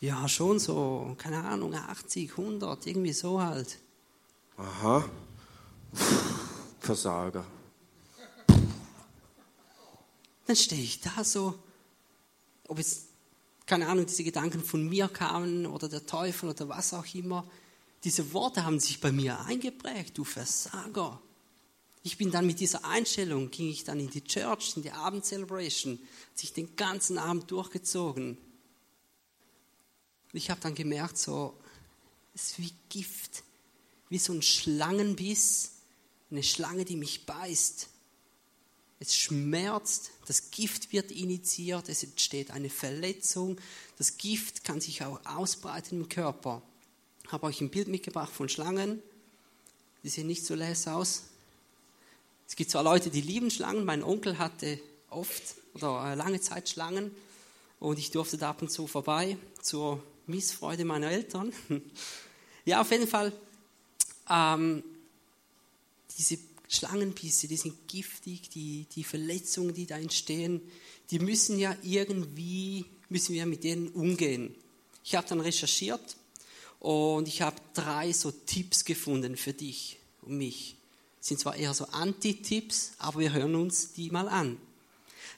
Ja, 0.00 0.28
schon 0.28 0.58
so, 0.60 1.16
keine 1.18 1.42
Ahnung, 1.42 1.74
80, 1.74 2.30
100, 2.30 2.86
irgendwie 2.86 3.12
so 3.12 3.42
halt. 3.42 3.78
Aha. 4.56 5.04
Versager. 6.80 7.44
Dann 10.46 10.56
stehe 10.56 10.82
ich 10.82 11.00
da 11.00 11.24
so, 11.24 11.58
ob 12.68 12.78
jetzt, 12.78 13.06
keine 13.66 13.88
Ahnung, 13.88 14.06
diese 14.06 14.24
Gedanken 14.24 14.62
von 14.62 14.88
mir 14.88 15.08
kamen 15.08 15.66
oder 15.66 15.88
der 15.88 16.06
Teufel 16.06 16.50
oder 16.50 16.68
was 16.68 16.94
auch 16.94 17.06
immer. 17.14 17.48
Diese 18.04 18.32
Worte 18.32 18.64
haben 18.64 18.80
sich 18.80 19.00
bei 19.00 19.12
mir 19.12 19.40
eingeprägt, 19.40 20.18
du 20.18 20.24
Versager. 20.24 21.20
Ich 22.02 22.18
bin 22.18 22.32
dann 22.32 22.46
mit 22.46 22.58
dieser 22.58 22.84
Einstellung, 22.84 23.50
ging 23.50 23.68
ich 23.68 23.84
dann 23.84 24.00
in 24.00 24.10
die 24.10 24.24
Church, 24.24 24.72
in 24.76 24.82
die 24.82 24.90
Abendcelebration, 24.90 26.00
hat 26.30 26.38
sich 26.38 26.52
den 26.52 26.74
ganzen 26.74 27.16
Abend 27.16 27.48
durchgezogen. 27.50 28.36
Ich 30.32 30.50
habe 30.50 30.60
dann 30.60 30.74
gemerkt, 30.74 31.18
so, 31.18 31.56
es 32.34 32.50
ist 32.50 32.58
wie 32.58 32.72
Gift, 32.88 33.44
wie 34.08 34.18
so 34.18 34.32
ein 34.32 34.42
Schlangenbiss, 34.42 35.72
eine 36.30 36.42
Schlange, 36.42 36.84
die 36.84 36.96
mich 36.96 37.26
beißt. 37.26 37.88
Es 39.02 39.16
schmerzt, 39.16 40.12
das 40.26 40.52
Gift 40.52 40.92
wird 40.92 41.10
initiiert, 41.10 41.88
es 41.88 42.04
entsteht 42.04 42.52
eine 42.52 42.70
Verletzung, 42.70 43.60
das 43.98 44.16
Gift 44.16 44.62
kann 44.62 44.80
sich 44.80 45.02
auch 45.02 45.18
ausbreiten 45.26 46.02
im 46.02 46.08
Körper. 46.08 46.62
Ich 47.24 47.32
habe 47.32 47.46
euch 47.46 47.60
ein 47.60 47.70
Bild 47.70 47.88
mitgebracht 47.88 48.32
von 48.32 48.48
Schlangen, 48.48 49.02
die 50.04 50.08
sehen 50.08 50.28
nicht 50.28 50.46
so 50.46 50.54
leer 50.54 50.76
aus, 50.86 51.24
es 52.46 52.54
gibt 52.54 52.70
zwar 52.70 52.84
Leute, 52.84 53.10
die 53.10 53.22
lieben 53.22 53.50
Schlangen. 53.50 53.84
Mein 53.84 54.04
Onkel 54.04 54.38
hatte 54.38 54.78
oft 55.10 55.42
oder 55.74 56.14
lange 56.14 56.40
Zeit 56.40 56.68
Schlangen 56.68 57.10
und 57.80 57.98
ich 57.98 58.12
durfte 58.12 58.38
da 58.38 58.50
ab 58.50 58.62
und 58.62 58.70
zu 58.70 58.86
vorbei 58.86 59.36
zur 59.60 60.00
Missfreude 60.28 60.84
meiner 60.84 61.10
Eltern. 61.10 61.52
ja, 62.64 62.80
auf 62.80 62.90
jeden 62.92 63.08
Fall, 63.08 63.32
ähm, 64.30 64.84
diese 66.16 66.38
Schlangenbisse, 66.72 67.48
die 67.48 67.56
sind 67.56 67.86
giftig, 67.86 68.48
die, 68.48 68.86
die 68.94 69.04
Verletzungen, 69.04 69.74
die 69.74 69.86
da 69.86 69.98
entstehen, 69.98 70.62
die 71.10 71.18
müssen 71.18 71.58
ja 71.58 71.76
irgendwie, 71.82 72.86
müssen 73.10 73.34
wir 73.34 73.44
mit 73.44 73.62
denen 73.62 73.88
umgehen. 73.88 74.54
Ich 75.04 75.14
habe 75.14 75.28
dann 75.28 75.40
recherchiert 75.40 76.16
und 76.80 77.28
ich 77.28 77.42
habe 77.42 77.56
drei 77.74 78.12
so 78.12 78.30
Tipps 78.30 78.84
gefunden 78.84 79.36
für 79.36 79.52
dich 79.52 79.98
und 80.22 80.38
mich 80.38 80.76
sind 81.20 81.38
zwar 81.38 81.56
eher 81.56 81.74
so 81.74 81.84
Anti-Tipps, 81.86 82.92
aber 82.98 83.20
wir 83.20 83.32
hören 83.32 83.54
uns 83.54 83.92
die 83.92 84.10
mal 84.10 84.28
an. 84.28 84.56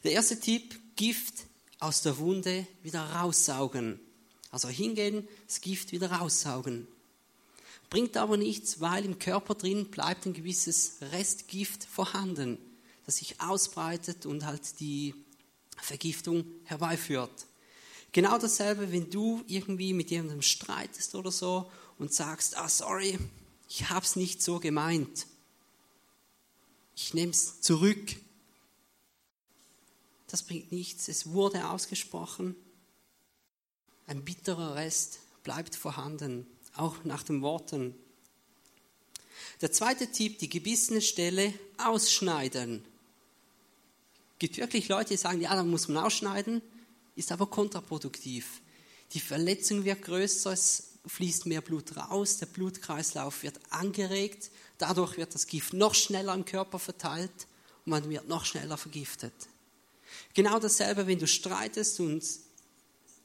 Der 0.04 0.12
erste 0.12 0.38
Tipp, 0.38 0.78
Gift 0.96 1.46
aus 1.80 2.02
der 2.02 2.16
Wunde 2.18 2.66
wieder 2.82 3.02
raussaugen. 3.02 3.98
Also 4.50 4.68
hingehen, 4.68 5.26
das 5.46 5.60
Gift 5.60 5.90
wieder 5.90 6.12
raussaugen. 6.12 6.86
Bringt 7.94 8.16
aber 8.16 8.36
nichts, 8.36 8.80
weil 8.80 9.04
im 9.04 9.18
Körper 9.18 9.54
drin 9.54 9.90
bleibt 9.90 10.26
ein 10.26 10.32
gewisses 10.32 10.96
Restgift 11.00 11.84
vorhanden, 11.84 12.58
das 13.06 13.16
sich 13.16 13.40
ausbreitet 13.40 14.26
und 14.26 14.44
halt 14.44 14.80
die 14.80 15.14
Vergiftung 15.76 16.44
herbeiführt. 16.64 17.46
Genau 18.12 18.36
dasselbe, 18.38 18.92
wenn 18.92 19.10
du 19.10 19.42
irgendwie 19.46 19.92
mit 19.92 20.10
jemandem 20.10 20.42
streitest 20.42 21.14
oder 21.14 21.30
so 21.30 21.70
und 21.98 22.12
sagst, 22.12 22.56
ah 22.56 22.68
sorry, 22.68 23.18
ich 23.68 23.88
hab's 23.90 24.16
nicht 24.16 24.42
so 24.42 24.60
gemeint 24.60 25.26
ich 26.94 27.14
nehme 27.14 27.32
es 27.32 27.60
zurück. 27.60 28.16
Das 30.28 30.42
bringt 30.42 30.72
nichts. 30.72 31.08
Es 31.08 31.30
wurde 31.30 31.68
ausgesprochen. 31.68 32.56
Ein 34.06 34.24
bitterer 34.24 34.74
Rest 34.74 35.20
bleibt 35.42 35.76
vorhanden, 35.76 36.46
auch 36.76 37.04
nach 37.04 37.22
den 37.22 37.42
Worten. 37.42 37.94
Der 39.60 39.72
zweite 39.72 40.10
Tipp, 40.10 40.38
die 40.38 40.48
gebissene 40.48 41.00
Stelle 41.00 41.52
ausschneiden. 41.78 42.84
Es 44.34 44.38
gibt 44.38 44.56
wirklich 44.58 44.88
Leute, 44.88 45.10
die 45.10 45.16
sagen, 45.16 45.40
ja, 45.40 45.54
da 45.54 45.62
muss 45.62 45.88
man 45.88 46.04
ausschneiden, 46.04 46.60
ist 47.16 47.32
aber 47.32 47.46
kontraproduktiv. 47.46 48.60
Die 49.12 49.20
Verletzung 49.20 49.84
wird 49.84 50.02
größer, 50.02 50.52
es 50.52 50.94
fließt 51.06 51.46
mehr 51.46 51.60
Blut 51.60 51.96
raus, 51.96 52.38
der 52.38 52.46
Blutkreislauf 52.46 53.42
wird 53.42 53.60
angeregt, 53.70 54.50
dadurch 54.78 55.16
wird 55.16 55.34
das 55.34 55.46
Gift 55.46 55.72
noch 55.72 55.94
schneller 55.94 56.34
im 56.34 56.44
Körper 56.44 56.78
verteilt 56.78 57.46
und 57.84 57.90
man 57.90 58.08
wird 58.10 58.26
noch 58.28 58.44
schneller 58.44 58.76
vergiftet. 58.76 59.34
Genau 60.32 60.58
dasselbe, 60.58 61.06
wenn 61.06 61.18
du 61.18 61.26
streitest 61.26 62.00
und 62.00 62.24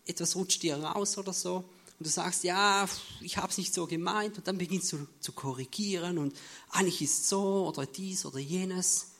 etwas 0.06 0.36
rutscht 0.36 0.62
dir 0.64 0.78
raus 0.78 1.18
oder 1.18 1.34
so 1.34 1.64
und 2.00 2.06
du 2.06 2.10
sagst, 2.10 2.44
ja, 2.44 2.88
ich 3.22 3.38
habe 3.38 3.50
es 3.50 3.58
nicht 3.58 3.74
so 3.74 3.86
gemeint 3.86 4.38
und 4.38 4.48
dann 4.48 4.58
beginnst 4.58 4.92
du 4.94 5.06
zu 5.20 5.34
korrigieren 5.34 6.18
und 6.18 6.36
eigentlich 6.70 7.02
ist 7.02 7.28
so 7.28 7.68
oder 7.68 7.86
dies 7.86 8.26
oder 8.26 8.40
jenes. 8.40 9.12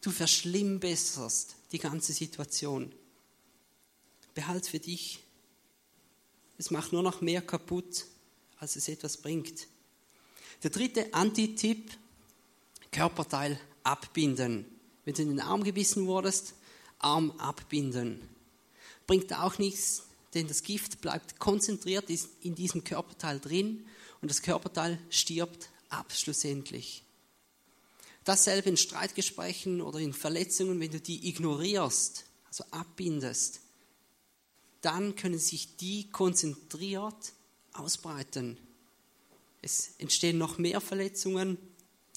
Du 0.00 0.10
verschlimmbesserst 0.10 1.56
die 1.72 1.78
ganze 1.78 2.12
Situation. 2.12 2.94
Behalt 4.34 4.66
für 4.66 4.78
dich 4.78 5.24
es 6.58 6.70
macht 6.70 6.92
nur 6.92 7.02
noch 7.02 7.20
mehr 7.20 7.42
kaputt, 7.42 8.06
als 8.58 8.76
es 8.76 8.88
etwas 8.88 9.16
bringt. 9.16 9.66
Der 10.62 10.70
dritte 10.70 11.12
Anti-Tipp, 11.12 11.90
Körperteil 12.92 13.58
abbinden. 13.82 14.64
Wenn 15.04 15.14
du 15.14 15.22
in 15.22 15.28
den 15.28 15.40
Arm 15.40 15.64
gebissen 15.64 16.06
wurdest, 16.06 16.54
Arm 16.98 17.32
abbinden. 17.32 18.22
Bringt 19.06 19.32
auch 19.34 19.58
nichts, 19.58 20.04
denn 20.34 20.48
das 20.48 20.62
Gift 20.62 21.00
bleibt 21.00 21.38
konzentriert 21.38 22.10
in 22.40 22.54
diesem 22.54 22.84
Körperteil 22.84 23.40
drin 23.40 23.86
und 24.20 24.30
das 24.30 24.42
Körperteil 24.42 24.98
stirbt 25.10 25.70
ab 25.88 26.12
schlussendlich. 26.12 27.02
Dasselbe 28.24 28.70
in 28.70 28.76
Streitgesprächen 28.76 29.80
oder 29.80 29.98
in 29.98 30.12
Verletzungen, 30.12 30.80
wenn 30.80 30.90
du 30.90 31.00
die 31.00 31.28
ignorierst, 31.28 32.24
also 32.46 32.64
abbindest, 32.70 33.60
dann 34.80 35.14
können 35.14 35.38
sich 35.38 35.76
die 35.76 36.10
konzentriert 36.10 37.32
ausbreiten. 37.72 38.58
Es 39.62 39.92
entstehen 39.98 40.38
noch 40.38 40.58
mehr 40.58 40.80
Verletzungen, 40.80 41.58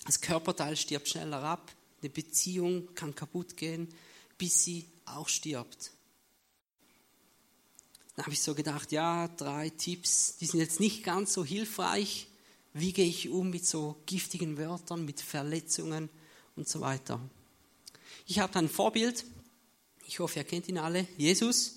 das 0.06 0.22
Körperteil 0.22 0.78
stirbt 0.78 1.10
schneller 1.10 1.44
ab, 1.44 1.74
eine 2.02 2.10
Beziehung 2.10 2.94
kann 2.96 3.16
kaputt 3.16 3.58
gehen, 3.58 3.90
bis 4.38 4.64
sie 4.64 4.86
auch 5.06 5.28
stirbt. 5.28 5.92
Dann 8.18 8.26
habe 8.26 8.34
ich 8.34 8.42
so 8.42 8.56
gedacht, 8.56 8.92
ja, 8.92 9.28
drei 9.28 9.70
Tipps, 9.70 10.38
die 10.38 10.48
sind 10.48 10.60
jetzt 10.60 10.80
nicht 10.80 11.04
ganz 11.04 11.34
so 11.34 11.46
hilfreich. 11.46 12.28
Wie 12.74 12.92
gehe 12.92 13.06
ich 13.06 13.30
um 13.30 13.52
mit 13.52 13.64
so 13.64 13.96
giftigen 14.08 14.58
Wörtern, 14.58 15.06
mit 15.06 15.22
Verletzungen 15.22 16.10
und 16.56 16.68
so 16.68 16.82
weiter. 16.82 17.22
Ich 18.26 18.40
habe 18.40 18.58
ein 18.58 18.70
Vorbild, 18.70 19.24
ich 20.08 20.20
hoffe, 20.20 20.40
ihr 20.40 20.46
kennt 20.46 20.68
ihn 20.68 20.80
alle, 20.80 21.08
Jesus. 21.16 21.76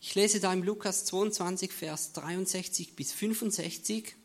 Ich 0.00 0.16
lese 0.16 0.40
da 0.40 0.52
im 0.52 0.64
Lukas 0.64 1.04
22, 1.04 1.72
Vers 1.72 2.12
63 2.14 2.96
bis 2.96 3.12
65. 3.12 4.16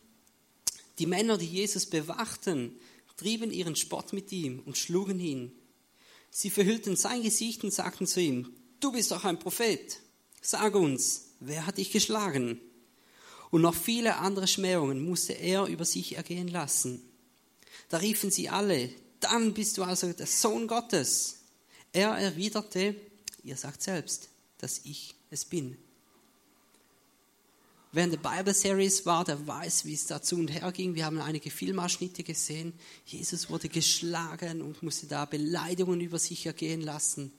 Die 0.97 1.05
Männer, 1.05 1.37
die 1.37 1.45
Jesus 1.45 1.85
bewachten, 1.85 2.75
trieben 3.17 3.51
ihren 3.51 3.75
Spott 3.75 4.13
mit 4.13 4.31
ihm 4.31 4.63
und 4.65 4.79
schlugen 4.79 5.19
ihn. 5.19 5.51
Sie 6.31 6.49
verhüllten 6.49 6.95
sein 6.95 7.21
Gesicht 7.21 7.63
und 7.63 7.71
sagten 7.71 8.07
zu 8.07 8.19
ihm, 8.19 8.51
du 8.79 8.91
bist 8.91 9.11
doch 9.11 9.25
ein 9.25 9.37
Prophet. 9.37 9.99
Sag 10.45 10.75
uns, 10.75 11.29
wer 11.39 11.65
hat 11.65 11.77
dich 11.77 11.91
geschlagen? 11.91 12.59
Und 13.49 13.61
noch 13.61 13.73
viele 13.73 14.17
andere 14.17 14.45
Schmähungen 14.45 15.03
musste 15.03 15.31
er 15.31 15.67
über 15.67 15.85
sich 15.85 16.17
ergehen 16.17 16.49
lassen. 16.49 17.01
Da 17.87 17.97
riefen 17.97 18.29
sie 18.29 18.49
alle, 18.49 18.89
dann 19.21 19.53
bist 19.53 19.77
du 19.77 19.83
also 19.83 20.11
der 20.11 20.27
Sohn 20.27 20.67
Gottes. 20.67 21.37
Er 21.93 22.09
erwiderte, 22.09 22.93
ihr 23.43 23.55
sagt 23.55 23.83
selbst, 23.83 24.27
dass 24.57 24.81
ich 24.83 25.15
es 25.29 25.45
bin. 25.45 25.77
Während 27.93 28.13
der 28.13 28.29
Bible 28.29 28.53
Series 28.53 29.05
war, 29.05 29.23
der 29.23 29.47
weiß, 29.47 29.85
wie 29.85 29.93
es 29.93 30.07
dazu 30.07 30.35
und 30.35 30.49
her 30.49 30.71
ging. 30.73 30.95
Wir 30.95 31.05
haben 31.05 31.21
einige 31.21 31.51
Filmausschnitte 31.51 32.23
gesehen. 32.23 32.73
Jesus 33.05 33.49
wurde 33.49 33.69
geschlagen 33.69 34.61
und 34.61 34.83
musste 34.83 35.05
da 35.05 35.23
Beleidigungen 35.23 36.01
über 36.01 36.19
sich 36.19 36.45
ergehen 36.45 36.81
lassen. 36.81 37.31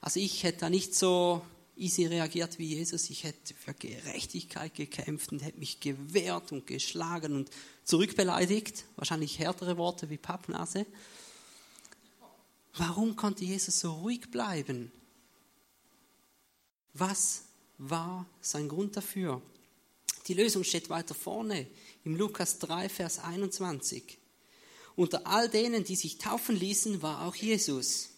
Also 0.00 0.18
ich 0.18 0.42
hätte 0.42 0.60
da 0.60 0.70
nicht 0.70 0.96
so 0.96 1.42
easy 1.80 2.06
reagiert 2.06 2.58
wie 2.58 2.66
Jesus. 2.66 3.10
Ich 3.10 3.24
hätte 3.24 3.54
für 3.54 3.74
Gerechtigkeit 3.74 4.74
gekämpft 4.74 5.32
und 5.32 5.42
hätte 5.42 5.58
mich 5.58 5.80
gewehrt 5.80 6.52
und 6.52 6.66
geschlagen 6.66 7.34
und 7.34 7.50
zurückbeleidigt. 7.84 8.84
Wahrscheinlich 8.96 9.38
härtere 9.38 9.76
Worte 9.76 10.10
wie 10.10 10.18
Pappnase. 10.18 10.86
Warum 12.74 13.16
konnte 13.16 13.44
Jesus 13.44 13.80
so 13.80 13.92
ruhig 13.94 14.30
bleiben? 14.30 14.92
Was 16.94 17.42
war 17.78 18.26
sein 18.40 18.68
Grund 18.68 18.96
dafür? 18.96 19.42
Die 20.26 20.34
Lösung 20.34 20.64
steht 20.64 20.90
weiter 20.90 21.14
vorne 21.14 21.66
im 22.04 22.16
Lukas 22.16 22.58
3, 22.58 22.88
Vers 22.88 23.18
21. 23.18 24.18
Unter 24.96 25.26
all 25.26 25.48
denen, 25.48 25.82
die 25.82 25.96
sich 25.96 26.18
taufen 26.18 26.54
ließen, 26.56 27.00
war 27.02 27.26
auch 27.26 27.34
Jesus. 27.34 28.10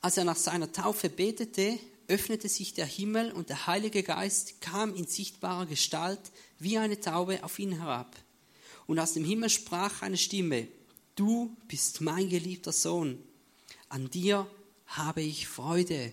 Als 0.00 0.18
er 0.18 0.24
nach 0.24 0.36
seiner 0.36 0.70
Taufe 0.70 1.08
betete, 1.08 1.78
öffnete 2.08 2.48
sich 2.48 2.74
der 2.74 2.86
Himmel 2.86 3.32
und 3.32 3.48
der 3.48 3.66
Heilige 3.66 4.02
Geist 4.02 4.60
kam 4.60 4.94
in 4.94 5.06
sichtbarer 5.06 5.66
Gestalt 5.66 6.20
wie 6.58 6.78
eine 6.78 7.00
Taube 7.00 7.42
auf 7.44 7.58
ihn 7.58 7.72
herab. 7.72 8.16
Und 8.86 8.98
aus 8.98 9.14
dem 9.14 9.24
Himmel 9.24 9.48
sprach 9.50 10.02
eine 10.02 10.16
Stimme, 10.16 10.68
du 11.16 11.56
bist 11.68 12.00
mein 12.00 12.28
geliebter 12.28 12.72
Sohn, 12.72 13.18
an 13.88 14.10
dir 14.10 14.46
habe 14.86 15.22
ich 15.22 15.48
Freude. 15.48 16.12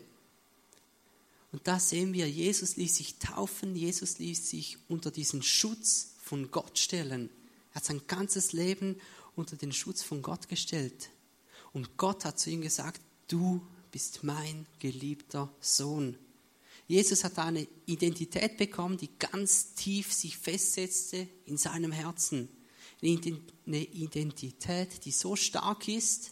Und 1.51 1.67
da 1.67 1.79
sehen 1.79 2.13
wir, 2.13 2.29
Jesus 2.29 2.77
ließ 2.77 2.95
sich 2.95 3.17
taufen, 3.17 3.75
Jesus 3.75 4.19
ließ 4.19 4.49
sich 4.49 4.77
unter 4.87 5.11
diesen 5.11 5.43
Schutz 5.43 6.13
von 6.23 6.49
Gott 6.51 6.79
stellen. 6.79 7.29
Er 7.71 7.75
hat 7.75 7.85
sein 7.85 8.01
ganzes 8.07 8.53
Leben 8.53 8.95
unter 9.35 9.55
den 9.55 9.73
Schutz 9.73 10.01
von 10.01 10.21
Gott 10.21 10.47
gestellt. 10.47 11.09
Und 11.73 11.97
Gott 11.97 12.25
hat 12.25 12.39
zu 12.39 12.49
ihm 12.49 12.61
gesagt, 12.61 13.01
du 13.27 13.61
bist 13.91 14.23
mein 14.23 14.65
geliebter 14.79 15.53
Sohn. 15.59 16.17
Jesus 16.87 17.23
hat 17.23 17.37
eine 17.39 17.67
Identität 17.85 18.57
bekommen, 18.57 18.97
die 18.97 19.09
ganz 19.17 19.75
tief 19.75 20.11
sich 20.11 20.37
festsetzte 20.37 21.27
in 21.45 21.57
seinem 21.57 21.91
Herzen. 21.91 22.49
Eine 23.01 23.83
Identität, 23.83 25.05
die 25.05 25.11
so 25.11 25.35
stark 25.35 25.87
ist, 25.87 26.31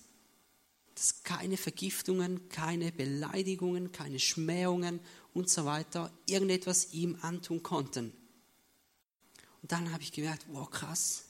dass 0.95 1.23
keine 1.23 1.55
Vergiftungen, 1.55 2.49
keine 2.49 2.91
Beleidigungen, 2.91 3.93
keine 3.93 4.19
Schmähungen 4.19 4.99
und 5.33 5.49
so 5.49 5.63
weiter 5.63 6.11
irgendetwas 6.25 6.91
ihm 6.91 7.17
antun 7.21 7.63
konnten. 7.63 8.11
Und 9.61 9.71
dann 9.71 9.93
habe 9.93 10.03
ich 10.03 10.11
gemerkt, 10.11 10.45
wow, 10.49 10.69
krass, 10.69 11.23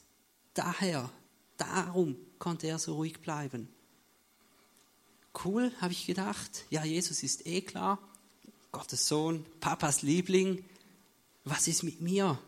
daher, 0.54 1.10
darum 1.56 2.16
konnte 2.38 2.66
er 2.66 2.78
so 2.78 2.94
ruhig 2.94 3.20
bleiben. 3.20 3.68
Cool, 5.44 5.72
habe 5.80 5.92
ich 5.92 6.06
gedacht. 6.06 6.64
Ja, 6.70 6.84
Jesus 6.84 7.22
ist 7.22 7.46
eh 7.46 7.60
klar. 7.60 7.98
Gottes 8.72 9.06
Sohn, 9.06 9.44
Papas 9.60 10.02
Liebling. 10.02 10.64
Was 11.44 11.68
ist 11.68 11.82
mit 11.82 12.00
mir? 12.00 12.38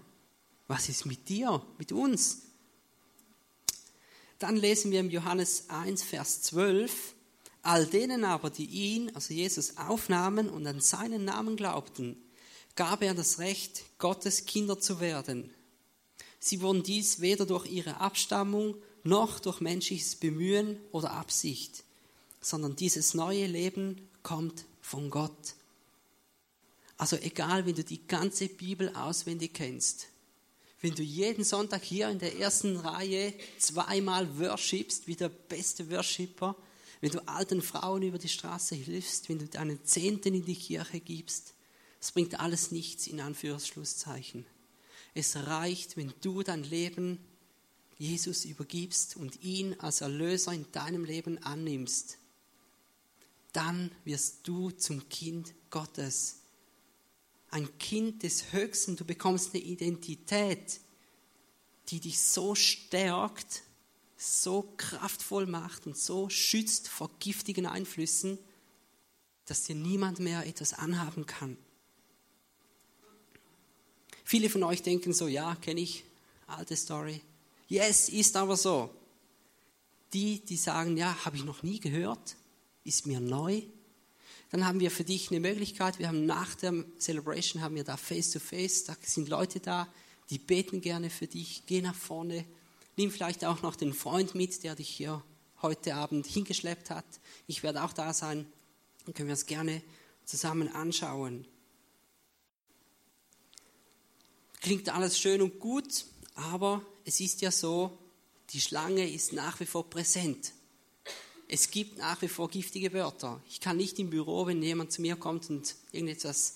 Was 0.68 0.88
ist 0.88 1.06
mit 1.06 1.28
dir, 1.28 1.64
mit 1.78 1.92
uns? 1.92 2.42
Dann 4.38 4.56
lesen 4.56 4.90
wir 4.90 5.00
im 5.00 5.10
Johannes 5.10 5.68
1, 5.68 6.02
Vers 6.02 6.42
12. 6.42 7.14
All 7.62 7.86
denen 7.86 8.24
aber, 8.24 8.50
die 8.50 8.66
ihn, 8.66 9.14
also 9.14 9.32
Jesus, 9.32 9.76
aufnahmen 9.76 10.48
und 10.48 10.66
an 10.66 10.80
seinen 10.80 11.24
Namen 11.24 11.56
glaubten, 11.56 12.16
gab 12.74 13.02
er 13.02 13.14
das 13.14 13.38
Recht, 13.38 13.84
Gottes 13.98 14.46
Kinder 14.46 14.80
zu 14.80 14.98
werden. 14.98 15.54
Sie 16.40 16.60
wurden 16.60 16.82
dies 16.82 17.20
weder 17.20 17.46
durch 17.46 17.66
ihre 17.66 17.98
Abstammung 18.00 18.74
noch 19.04 19.38
durch 19.38 19.60
menschliches 19.60 20.16
Bemühen 20.16 20.78
oder 20.90 21.12
Absicht, 21.12 21.84
sondern 22.42 22.76
dieses 22.76 23.14
neue 23.14 23.46
Leben 23.46 24.08
kommt 24.22 24.66
von 24.82 25.08
Gott. 25.08 25.54
Also 26.98 27.16
egal, 27.16 27.64
wenn 27.64 27.74
du 27.74 27.84
die 27.84 28.06
ganze 28.06 28.48
Bibel 28.48 28.94
auswendig 28.94 29.54
kennst, 29.54 30.08
wenn 30.82 30.94
du 30.94 31.02
jeden 31.02 31.44
Sonntag 31.44 31.82
hier 31.82 32.08
in 32.10 32.18
der 32.18 32.38
ersten 32.38 32.76
Reihe 32.76 33.32
zweimal 33.58 34.38
worshipst, 34.38 35.06
wie 35.06 35.14
der 35.14 35.28
beste 35.28 35.88
Worshipper, 35.90 36.56
wenn 37.00 37.10
du 37.10 37.26
alten 37.28 37.62
Frauen 37.62 38.02
über 38.02 38.18
die 38.18 38.28
Straße 38.28 38.74
hilfst, 38.74 39.28
wenn 39.28 39.38
du 39.38 39.46
deinen 39.46 39.84
Zehnten 39.84 40.34
in 40.34 40.44
die 40.44 40.56
Kirche 40.56 41.00
gibst, 41.00 41.54
es 42.00 42.10
bringt 42.10 42.40
alles 42.40 42.72
nichts 42.72 43.06
in 43.06 43.20
Anführungsschlusszeichen. 43.20 44.44
Es 45.14 45.36
reicht, 45.36 45.96
wenn 45.96 46.12
du 46.20 46.42
dein 46.42 46.64
Leben 46.64 47.18
Jesus 47.96 48.44
übergibst 48.44 49.16
und 49.16 49.42
ihn 49.44 49.78
als 49.78 50.00
Erlöser 50.00 50.52
in 50.52 50.66
deinem 50.72 51.04
Leben 51.04 51.38
annimmst. 51.44 52.18
Dann 53.52 53.92
wirst 54.04 54.40
du 54.48 54.70
zum 54.70 55.08
Kind 55.08 55.54
Gottes. 55.70 56.40
Ein 57.50 57.78
Kind 57.78 58.22
des 58.22 58.52
Höchsten. 58.52 58.96
Du 58.96 59.04
bekommst 59.04 59.54
eine 59.54 59.62
Identität, 59.62 60.80
die 61.88 62.00
dich 62.00 62.20
so 62.20 62.54
stärkt, 62.54 63.62
so 64.16 64.72
kraftvoll 64.76 65.46
macht 65.46 65.86
und 65.86 65.96
so 65.96 66.30
schützt 66.30 66.88
vor 66.88 67.10
giftigen 67.18 67.66
Einflüssen, 67.66 68.38
dass 69.46 69.64
dir 69.64 69.74
niemand 69.74 70.20
mehr 70.20 70.46
etwas 70.46 70.72
anhaben 70.72 71.26
kann. 71.26 71.58
Viele 74.24 74.48
von 74.48 74.62
euch 74.62 74.82
denken 74.82 75.12
so, 75.12 75.26
ja, 75.26 75.56
kenne 75.56 75.80
ich, 75.80 76.04
alte 76.46 76.76
Story. 76.76 77.20
Yes, 77.68 78.08
ist 78.08 78.36
aber 78.36 78.56
so. 78.56 78.94
Die, 80.12 80.40
die 80.40 80.56
sagen, 80.56 80.96
ja, 80.96 81.24
habe 81.24 81.36
ich 81.36 81.44
noch 81.44 81.62
nie 81.62 81.80
gehört, 81.80 82.36
ist 82.84 83.06
mir 83.06 83.20
neu. 83.20 83.62
Dann 84.50 84.66
haben 84.66 84.80
wir 84.80 84.90
für 84.90 85.04
dich 85.04 85.30
eine 85.30 85.40
Möglichkeit. 85.40 85.98
Wir 85.98 86.08
haben 86.08 86.26
nach 86.26 86.54
der 86.54 86.84
Celebration 86.98 87.62
haben 87.62 87.74
wir 87.74 87.84
da 87.84 87.96
face 87.96 88.30
to 88.32 88.38
face. 88.38 88.84
Da 88.84 88.96
sind 89.00 89.28
Leute 89.28 89.60
da, 89.60 89.88
die 90.30 90.38
beten 90.38 90.80
gerne 90.80 91.08
für 91.08 91.26
dich. 91.26 91.62
Geh 91.66 91.80
nach 91.80 91.94
vorne. 91.94 92.44
Nimm 92.96 93.10
vielleicht 93.10 93.44
auch 93.44 93.62
noch 93.62 93.76
den 93.76 93.94
Freund 93.94 94.34
mit, 94.34 94.62
der 94.62 94.74
dich 94.74 94.88
hier 94.88 95.22
heute 95.62 95.94
Abend 95.94 96.26
hingeschleppt 96.26 96.90
hat. 96.90 97.06
Ich 97.46 97.62
werde 97.62 97.82
auch 97.82 97.92
da 97.92 98.12
sein. 98.12 98.46
Dann 99.04 99.14
können 99.14 99.28
wir 99.28 99.34
es 99.34 99.46
gerne 99.46 99.82
zusammen 100.24 100.68
anschauen. 100.68 101.46
Klingt 104.60 104.88
alles 104.90 105.18
schön 105.18 105.42
und 105.42 105.58
gut, 105.58 106.04
aber 106.34 106.84
es 107.04 107.20
ist 107.20 107.40
ja 107.40 107.50
so, 107.50 107.98
die 108.50 108.60
Schlange 108.60 109.10
ist 109.10 109.32
nach 109.32 109.58
wie 109.60 109.66
vor 109.66 109.88
präsent. 109.88 110.52
Es 111.54 111.70
gibt 111.70 111.98
nach 111.98 112.22
wie 112.22 112.28
vor 112.28 112.48
giftige 112.48 112.94
Wörter. 112.94 113.38
Ich 113.46 113.60
kann 113.60 113.76
nicht 113.76 113.98
im 113.98 114.08
Büro, 114.08 114.46
wenn 114.46 114.62
jemand 114.62 114.90
zu 114.90 115.02
mir 115.02 115.16
kommt 115.16 115.50
und 115.50 115.74
irgendetwas 115.92 116.54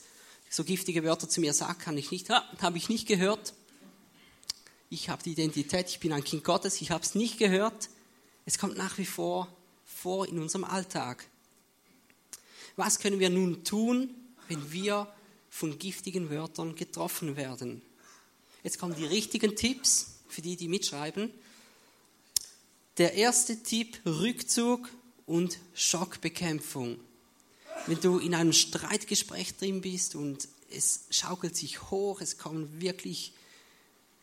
so 0.48 0.64
giftige 0.64 1.04
Wörter 1.04 1.28
zu 1.28 1.42
mir 1.42 1.52
sagt, 1.52 1.82
kann 1.82 1.98
ich 1.98 2.10
nicht, 2.10 2.30
habe 2.30 2.78
ich 2.78 2.88
nicht 2.88 3.06
gehört. 3.06 3.52
Ich 4.88 5.10
habe 5.10 5.22
die 5.22 5.32
Identität, 5.32 5.90
ich 5.90 6.00
bin 6.00 6.14
ein 6.14 6.24
Kind 6.24 6.44
Gottes, 6.44 6.80
ich 6.80 6.92
habe 6.92 7.04
es 7.04 7.14
nicht 7.14 7.36
gehört. 7.36 7.90
Es 8.46 8.56
kommt 8.56 8.78
nach 8.78 8.96
wie 8.96 9.04
vor 9.04 9.54
vor 9.84 10.26
in 10.28 10.38
unserem 10.38 10.64
Alltag. 10.64 11.28
Was 12.76 12.98
können 12.98 13.20
wir 13.20 13.28
nun 13.28 13.64
tun, 13.64 14.14
wenn 14.48 14.72
wir 14.72 15.12
von 15.50 15.78
giftigen 15.78 16.30
Wörtern 16.30 16.74
getroffen 16.74 17.36
werden? 17.36 17.82
Jetzt 18.62 18.78
kommen 18.78 18.96
die 18.96 19.04
richtigen 19.04 19.56
Tipps 19.56 20.20
für 20.26 20.40
die, 20.40 20.56
die 20.56 20.68
mitschreiben. 20.68 21.34
Der 22.98 23.12
erste 23.12 23.62
Tipp, 23.62 24.00
Rückzug 24.06 24.88
und 25.26 25.58
Schockbekämpfung. 25.74 26.98
Wenn 27.86 28.00
du 28.00 28.18
in 28.18 28.34
einem 28.34 28.54
Streitgespräch 28.54 29.54
drin 29.56 29.82
bist 29.82 30.14
und 30.14 30.48
es 30.70 31.04
schaukelt 31.10 31.54
sich 31.54 31.90
hoch, 31.90 32.22
es 32.22 32.38
kommen 32.38 32.80
wirklich 32.80 33.34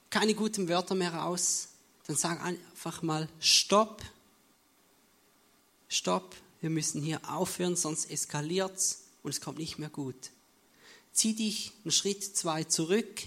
keine 0.09 0.33
guten 0.33 0.69
Wörter 0.69 0.95
mehr 0.95 1.13
raus, 1.13 1.67
dann 2.07 2.15
sag 2.15 2.43
einfach 2.43 3.03
mal 3.03 3.29
Stopp. 3.39 4.01
Stopp, 5.87 6.35
wir 6.59 6.71
müssen 6.71 7.01
hier 7.01 7.21
aufhören, 7.29 7.75
sonst 7.75 8.09
eskaliert 8.09 8.75
es 8.75 9.03
und 9.21 9.29
es 9.29 9.39
kommt 9.39 9.59
nicht 9.59 9.77
mehr 9.77 9.89
gut. 9.89 10.31
Zieh 11.11 11.35
dich 11.35 11.73
einen 11.83 11.91
Schritt, 11.91 12.23
zwei 12.35 12.63
zurück, 12.63 13.21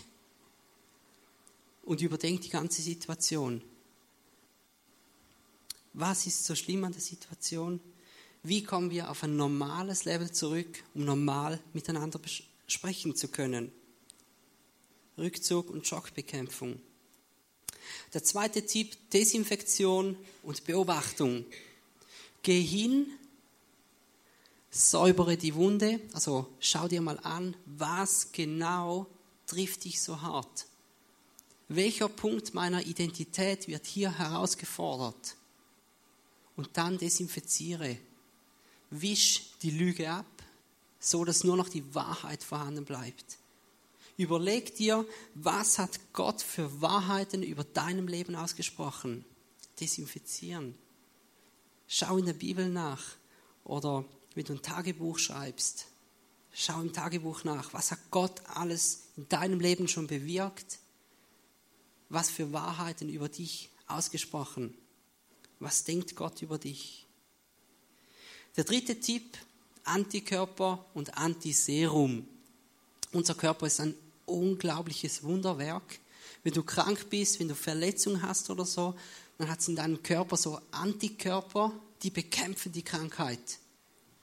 und 1.85 2.01
überdenkt 2.01 2.45
die 2.45 2.51
ganze 2.51 2.83
Situation. 2.83 3.63
Was 5.99 6.27
ist 6.27 6.45
so 6.45 6.55
schlimm 6.55 6.85
an 6.85 6.93
der 6.93 7.01
Situation? 7.01 7.81
Wie 8.43 8.63
kommen 8.63 8.91
wir 8.91 9.11
auf 9.11 9.23
ein 9.23 9.35
normales 9.35 10.05
Level 10.05 10.31
zurück, 10.31 10.85
um 10.93 11.07
normal 11.07 11.59
miteinander 11.73 12.21
sprechen 12.67 13.17
zu 13.17 13.29
können? 13.29 13.73
Rückzug 15.17 15.71
und 15.71 15.87
Schockbekämpfung. 15.87 16.79
Der 18.13 18.23
zweite 18.23 18.67
Tipp, 18.67 18.95
Desinfektion 19.11 20.19
und 20.43 20.65
Beobachtung. 20.65 21.47
Geh 22.43 22.61
hin, 22.61 23.07
säubere 24.71 25.39
die 25.39 25.55
Wunde, 25.55 25.99
also 26.13 26.47
schau 26.61 26.89
dir 26.89 27.01
mal 27.01 27.19
an, 27.21 27.57
was 27.65 28.33
genau 28.33 29.07
trifft 29.47 29.85
dich 29.85 30.03
so 30.03 30.21
hart. 30.21 30.67
Welcher 31.69 32.11
Punkt 32.11 32.53
meiner 32.53 32.85
Identität 32.85 33.67
wird 33.67 33.87
hier 33.87 34.19
herausgefordert? 34.19 35.37
Und 36.57 36.77
dann 36.77 36.99
desinfiziere. 36.99 37.99
Wisch 38.91 39.51
die 39.63 39.71
Lüge 39.71 40.11
ab, 40.11 40.27
so 40.99 41.25
dass 41.25 41.45
nur 41.45 41.57
noch 41.57 41.69
die 41.69 41.95
Wahrheit 41.95 42.43
vorhanden 42.43 42.85
bleibt. 42.85 43.39
Überleg 44.17 44.75
dir, 44.75 45.07
was 45.35 45.79
hat 45.79 46.01
Gott 46.15 46.41
für 46.41 46.81
Wahrheiten 46.81 47.43
über 47.43 47.65
deinem 47.65 48.09
Leben 48.09 48.35
ausgesprochen? 48.35 49.25
Desinfizieren. 49.79 50.75
Schau 51.87 52.17
in 52.17 52.25
der 52.25 52.33
Bibel 52.33 52.69
nach 52.69 53.05
oder 53.65 54.05
wenn 54.35 54.45
du 54.45 54.55
ein 54.55 54.63
Tagebuch 54.63 55.19
schreibst, 55.19 55.87
schau 56.53 56.81
im 56.81 56.93
Tagebuch 56.93 57.45
nach, 57.45 57.75
was 57.75 57.91
hat 57.91 57.99
Gott 58.11 58.41
alles 58.47 59.09
in 59.17 59.29
deinem 59.29 59.61
Leben 59.61 59.87
schon 59.87 60.07
bewirkt? 60.07 60.79
Was 62.09 62.31
für 62.31 62.53
Wahrheiten 62.53 63.09
über 63.09 63.29
dich 63.29 63.69
ausgesprochen? 63.87 64.77
Was 65.59 65.85
denkt 65.85 66.17
Gott 66.17 66.43
über 66.43 66.59
dich? 66.59 67.07
Der 68.57 68.65
dritte 68.65 68.99
Tipp, 69.01 69.37
Antikörper 69.85 70.85
und 70.95 71.17
Antiserum. 71.17 72.27
Unser 73.13 73.35
Körper 73.35 73.67
ist 73.67 73.81
ein 73.81 73.95
unglaubliches 74.27 75.23
Wunderwerk. 75.23 76.01
Wenn 76.43 76.53
du 76.53 76.63
krank 76.63 77.09
bist, 77.09 77.41
wenn 77.41 77.49
du 77.49 77.55
Verletzungen 77.55 78.23
hast 78.23 78.51
oder 78.51 78.65
so, 78.65 78.95
dann 79.39 79.49
hat 79.49 79.61
es 79.61 79.69
in 79.69 79.77
deinem 79.77 80.03
Körper 80.03 80.37
so 80.37 80.61
Antikörper, 80.71 81.73
die 82.03 82.11
bekämpfen 82.11 82.73
die 82.73 82.83
Krankheit. 82.83 83.59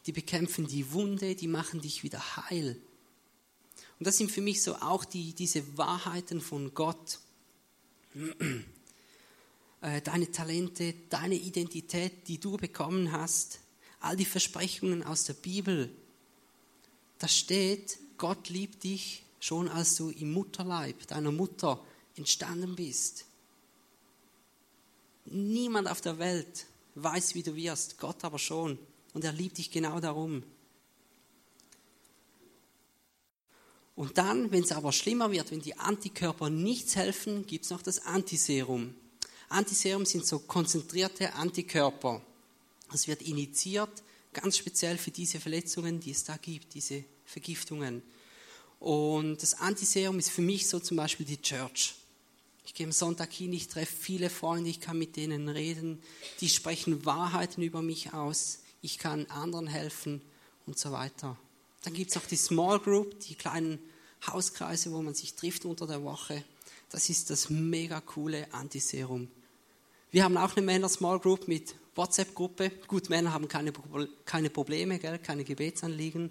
Die 0.05 0.11
bekämpfen 0.11 0.67
die 0.67 0.91
Wunde, 0.91 1.35
die 1.35 1.47
machen 1.47 1.81
dich 1.81 2.03
wieder 2.03 2.35
heil. 2.35 2.77
Und 3.99 4.07
das 4.07 4.17
sind 4.17 4.31
für 4.31 4.41
mich 4.41 4.61
so 4.61 4.75
auch 4.75 5.05
die, 5.05 5.33
diese 5.33 5.77
Wahrheiten 5.77 6.41
von 6.41 6.73
Gott. 6.73 7.19
Äh, 9.83 10.01
deine 10.01 10.31
Talente, 10.31 10.95
deine 11.09 11.35
Identität, 11.35 12.29
die 12.29 12.39
du 12.39 12.55
bekommen 12.55 13.11
hast, 13.11 13.59
all 13.99 14.15
die 14.15 14.23
Versprechungen 14.23 15.03
aus 15.03 15.25
der 15.25 15.33
Bibel. 15.33 15.93
Da 17.19 17.27
steht, 17.27 17.99
Gott 18.17 18.47
liebt 18.47 18.85
dich 18.85 19.25
schon 19.41 19.67
als 19.67 19.95
du 19.97 20.09
im 20.09 20.31
Mutterleib 20.31 21.05
deiner 21.07 21.33
Mutter 21.33 21.83
entstanden 22.15 22.77
bist. 22.77 23.25
Niemand 25.25 25.89
auf 25.89 25.99
der 25.99 26.17
Welt 26.17 26.65
weiß, 26.95 27.35
wie 27.35 27.43
du 27.43 27.53
wirst, 27.53 27.97
Gott 27.97 28.23
aber 28.23 28.39
schon. 28.39 28.79
Und 29.13 29.25
er 29.25 29.33
liebt 29.33 29.57
dich 29.57 29.69
genau 29.69 29.99
darum. 29.99 30.43
Und 33.97 34.17
dann, 34.17 34.49
wenn 34.51 34.63
es 34.63 34.71
aber 34.71 34.93
schlimmer 34.93 35.29
wird, 35.33 35.51
wenn 35.51 35.61
die 35.61 35.77
Antikörper 35.77 36.49
nichts 36.49 36.95
helfen, 36.95 37.45
gibt 37.45 37.65
es 37.65 37.71
noch 37.71 37.81
das 37.81 38.05
Antiserum. 38.05 38.95
Antiserum 39.53 40.03
sind 40.03 40.25
so 40.25 40.39
konzentrierte 40.39 41.31
Antikörper. 41.35 42.21
Es 42.91 43.07
wird 43.07 43.21
initiiert, 43.21 44.01
ganz 44.33 44.57
speziell 44.57 44.97
für 44.97 45.11
diese 45.11 45.39
Verletzungen, 45.39 45.99
die 45.99 46.09
es 46.09 46.23
da 46.23 46.37
gibt, 46.37 46.73
diese 46.73 47.03
Vergiftungen. 47.23 48.01
Und 48.79 49.43
das 49.43 49.53
Antiserum 49.53 50.17
ist 50.17 50.31
für 50.31 50.41
mich 50.41 50.67
so 50.67 50.79
zum 50.79 50.97
Beispiel 50.97 51.27
die 51.27 51.39
Church. 51.39 51.93
Ich 52.65 52.73
gehe 52.73 52.87
am 52.87 52.91
Sonntag 52.91 53.31
hin, 53.31 53.53
ich 53.53 53.67
treffe 53.67 53.95
viele 53.95 54.31
Freunde, 54.31 54.71
ich 54.71 54.79
kann 54.79 54.97
mit 54.97 55.15
denen 55.17 55.47
reden, 55.47 56.01
die 56.41 56.49
sprechen 56.49 57.05
Wahrheiten 57.05 57.61
über 57.61 57.83
mich 57.83 58.11
aus, 58.11 58.59
ich 58.81 58.97
kann 58.97 59.27
anderen 59.27 59.67
helfen 59.67 60.21
und 60.65 60.79
so 60.79 60.91
weiter. 60.91 61.37
Dann 61.83 61.93
gibt 61.93 62.09
es 62.09 62.15
noch 62.15 62.25
die 62.25 62.37
Small 62.37 62.79
Group, 62.79 63.19
die 63.19 63.35
kleinen 63.35 63.77
Hauskreise, 64.25 64.91
wo 64.91 65.01
man 65.03 65.13
sich 65.13 65.35
trifft 65.35 65.65
unter 65.65 65.85
der 65.85 66.03
Woche. 66.03 66.43
Das 66.89 67.09
ist 67.09 67.29
das 67.29 67.51
mega 67.51 68.01
coole 68.01 68.51
Antiserum. 68.51 69.29
Wir 70.13 70.23
haben 70.23 70.37
auch 70.37 70.55
eine 70.55 70.63
Männer 70.63 70.89
Small 70.89 71.19
Group 71.19 71.47
mit 71.47 71.73
WhatsApp-Gruppe. 71.95 72.69
Gut, 72.85 73.09
Männer 73.09 73.33
haben 73.33 73.47
keine, 73.47 73.73
keine 74.25 74.51
Probleme, 74.51 74.99
gell? 74.99 75.17
keine 75.17 75.43
Gebetsanliegen. 75.43 76.29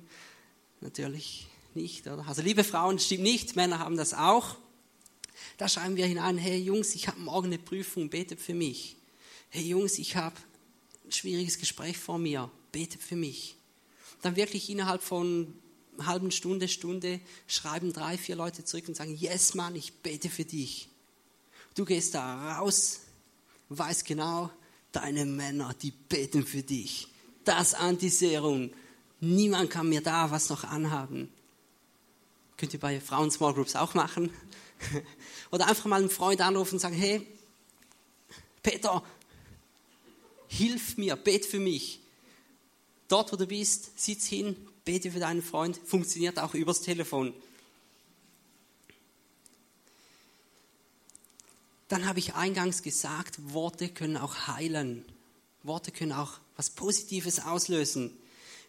Natürlich 0.80 1.48
nicht. 1.74 2.06
Oder? 2.06 2.24
Also 2.28 2.42
liebe 2.42 2.62
Frauen, 2.62 3.00
stimmt 3.00 3.24
nicht, 3.24 3.56
Männer 3.56 3.80
haben 3.80 3.96
das 3.96 4.14
auch. 4.14 4.54
Da 5.56 5.68
schreiben 5.68 5.96
wir 5.96 6.06
hinein, 6.06 6.38
hey 6.38 6.62
Jungs, 6.62 6.94
ich 6.94 7.08
habe 7.08 7.18
morgen 7.18 7.46
eine 7.46 7.58
Prüfung, 7.58 8.08
betet 8.08 8.40
für 8.40 8.54
mich. 8.54 8.94
Hey 9.48 9.64
Jungs, 9.64 9.98
ich 9.98 10.14
habe 10.14 10.36
ein 11.04 11.10
schwieriges 11.10 11.58
Gespräch 11.58 11.98
vor 11.98 12.18
mir, 12.18 12.52
betet 12.70 13.02
für 13.02 13.16
mich. 13.16 13.56
Dann 14.20 14.36
wirklich 14.36 14.70
innerhalb 14.70 15.02
von 15.02 15.52
einer 15.98 16.06
halben 16.06 16.30
Stunde, 16.30 16.68
Stunde 16.68 17.18
schreiben 17.48 17.92
drei, 17.92 18.16
vier 18.16 18.36
Leute 18.36 18.64
zurück 18.64 18.86
und 18.86 18.94
sagen, 18.94 19.16
yes 19.16 19.54
Mann, 19.54 19.74
ich 19.74 19.92
bete 19.92 20.30
für 20.30 20.44
dich. 20.44 20.88
Du 21.74 21.84
gehst 21.84 22.14
da 22.14 22.58
raus, 22.58 23.00
weißt 23.78 24.04
genau, 24.04 24.50
deine 24.92 25.24
Männer, 25.24 25.74
die 25.80 25.90
beten 25.90 26.46
für 26.46 26.62
dich. 26.62 27.08
Das 27.44 27.74
Antiserum. 27.74 28.70
Niemand 29.20 29.70
kann 29.70 29.88
mir 29.88 30.00
da 30.00 30.30
was 30.30 30.48
noch 30.48 30.64
anhaben. 30.64 31.32
Könnt 32.56 32.74
ihr 32.74 32.80
bei 32.80 33.00
Frauen 33.00 33.30
Small 33.30 33.54
Groups 33.54 33.76
auch 33.76 33.94
machen. 33.94 34.30
Oder 35.50 35.68
einfach 35.68 35.86
mal 35.86 36.00
einen 36.00 36.10
Freund 36.10 36.40
anrufen 36.40 36.74
und 36.74 36.80
sagen, 36.80 36.96
hey, 36.96 37.26
Peter, 38.62 39.02
hilf 40.48 40.96
mir, 40.96 41.16
bet 41.16 41.46
für 41.46 41.58
mich. 41.58 42.00
Dort, 43.08 43.32
wo 43.32 43.36
du 43.36 43.46
bist, 43.46 43.98
sitz 44.00 44.26
hin, 44.26 44.56
bete 44.84 45.10
für 45.10 45.18
deinen 45.18 45.42
Freund, 45.42 45.80
funktioniert 45.84 46.38
auch 46.38 46.54
übers 46.54 46.80
Telefon. 46.80 47.34
Dann 51.92 52.06
habe 52.06 52.20
ich 52.20 52.36
eingangs 52.36 52.82
gesagt, 52.82 53.52
Worte 53.52 53.90
können 53.90 54.16
auch 54.16 54.46
heilen. 54.46 55.04
Worte 55.62 55.90
können 55.92 56.12
auch 56.12 56.38
was 56.56 56.70
Positives 56.70 57.38
auslösen. 57.38 58.16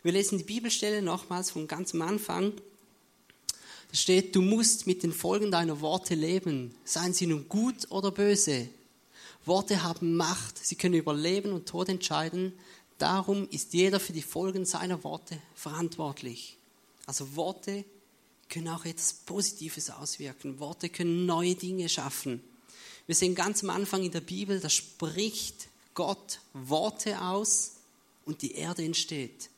Wir 0.01 0.11
lesen 0.11 0.39
die 0.39 0.43
Bibelstelle 0.43 1.01
nochmals 1.01 1.51
von 1.51 1.65
ganz 1.65 1.93
am 1.93 2.01
Anfang. 2.01 2.51
Da 3.87 3.95
steht, 3.95 4.35
du 4.35 4.41
musst 4.41 4.87
mit 4.87 5.03
den 5.03 5.13
Folgen 5.13 5.51
deiner 5.51 5.79
Worte 5.79 6.15
leben, 6.15 6.75
seien 6.83 7.13
sie 7.13 7.27
nun 7.27 7.47
gut 7.47 7.89
oder 7.91 8.11
böse. 8.11 8.67
Worte 9.45 9.83
haben 9.83 10.17
Macht, 10.17 10.57
sie 10.57 10.75
können 10.75 10.95
über 10.95 11.13
Leben 11.13 11.53
und 11.53 11.65
Tod 11.65 11.87
entscheiden. 11.87 12.51
Darum 12.97 13.47
ist 13.51 13.73
jeder 13.73 14.01
für 14.01 14.11
die 14.11 14.21
Folgen 14.21 14.65
seiner 14.65 15.01
Worte 15.05 15.37
verantwortlich. 15.55 16.57
Also 17.05 17.37
Worte 17.37 17.85
können 18.49 18.67
auch 18.67 18.83
etwas 18.83 19.13
Positives 19.13 19.91
auswirken. 19.91 20.59
Worte 20.59 20.89
können 20.89 21.25
neue 21.25 21.55
Dinge 21.55 21.87
schaffen. 21.87 22.43
Wir 23.05 23.15
sehen 23.15 23.35
ganz 23.35 23.63
am 23.63 23.69
Anfang 23.69 24.03
in 24.03 24.11
der 24.11 24.21
Bibel, 24.21 24.59
da 24.59 24.69
spricht 24.69 25.67
Gott 25.93 26.39
Worte 26.53 27.21
aus 27.21 27.73
und 28.25 28.41
die 28.41 28.53
Erde 28.53 28.83
entsteht. 28.83 29.49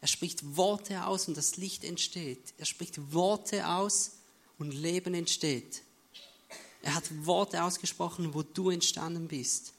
Er 0.00 0.08
spricht 0.08 0.56
Worte 0.56 1.06
aus 1.06 1.28
und 1.28 1.36
das 1.36 1.56
Licht 1.56 1.84
entsteht. 1.84 2.54
Er 2.58 2.66
spricht 2.66 3.12
Worte 3.12 3.68
aus 3.68 4.12
und 4.58 4.72
Leben 4.72 5.14
entsteht. 5.14 5.82
Er 6.82 6.94
hat 6.94 7.26
Worte 7.26 7.62
ausgesprochen, 7.62 8.34
wo 8.34 8.42
du 8.42 8.70
entstanden 8.70 9.28
bist. 9.28 9.72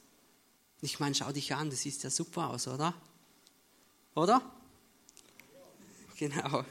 Ich 0.81 0.99
meine, 0.99 1.15
schau 1.15 1.31
dich 1.31 1.53
an, 1.53 1.69
das 1.69 1.81
sieht 1.81 2.01
ja 2.03 2.09
super 2.09 2.49
aus, 2.49 2.67
oder? 2.67 2.93
Oder? 4.15 4.41
Genau. 6.17 6.65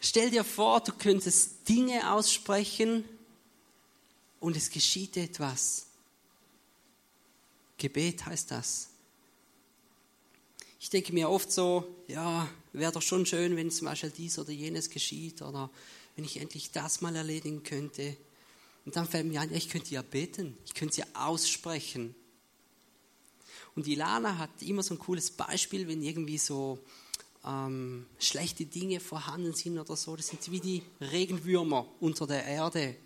Stell 0.00 0.30
dir 0.30 0.44
vor, 0.44 0.80
du 0.80 0.92
könntest 0.92 1.68
Dinge 1.68 2.12
aussprechen, 2.12 3.04
und 4.42 4.56
es 4.56 4.70
geschieht 4.70 5.16
etwas. 5.16 5.86
Gebet 7.78 8.26
heißt 8.26 8.50
das. 8.50 8.88
Ich 10.80 10.90
denke 10.90 11.12
mir 11.12 11.30
oft 11.30 11.50
so, 11.52 11.86
ja, 12.08 12.48
wäre 12.72 12.90
doch 12.90 13.02
schon 13.02 13.24
schön, 13.24 13.54
wenn 13.56 13.70
zum 13.70 13.86
Beispiel 13.86 14.10
dies 14.10 14.40
oder 14.40 14.50
jenes 14.50 14.90
geschieht 14.90 15.42
oder 15.42 15.70
wenn 16.16 16.24
ich 16.24 16.40
endlich 16.40 16.72
das 16.72 17.00
mal 17.00 17.14
erledigen 17.14 17.62
könnte. 17.62 18.16
Und 18.84 18.96
dann 18.96 19.06
fällt 19.06 19.26
mir 19.26 19.40
ein, 19.40 19.54
ich 19.54 19.68
könnte 19.68 19.94
ja 19.94 20.02
beten, 20.02 20.58
ich 20.66 20.74
könnte 20.74 20.98
ja 20.98 21.06
aussprechen. 21.14 22.16
Und 23.76 23.86
Ilana 23.86 24.38
hat 24.38 24.50
immer 24.60 24.82
so 24.82 24.94
ein 24.94 24.98
cooles 24.98 25.30
Beispiel, 25.30 25.86
wenn 25.86 26.02
irgendwie 26.02 26.38
so 26.38 26.80
ähm, 27.44 28.06
schlechte 28.18 28.66
Dinge 28.66 28.98
vorhanden 28.98 29.54
sind 29.54 29.78
oder 29.78 29.94
so. 29.94 30.16
Das 30.16 30.26
sind 30.26 30.50
wie 30.50 30.60
die 30.60 30.82
Regenwürmer 31.00 31.86
unter 32.00 32.26
der 32.26 32.44
Erde. 32.44 32.96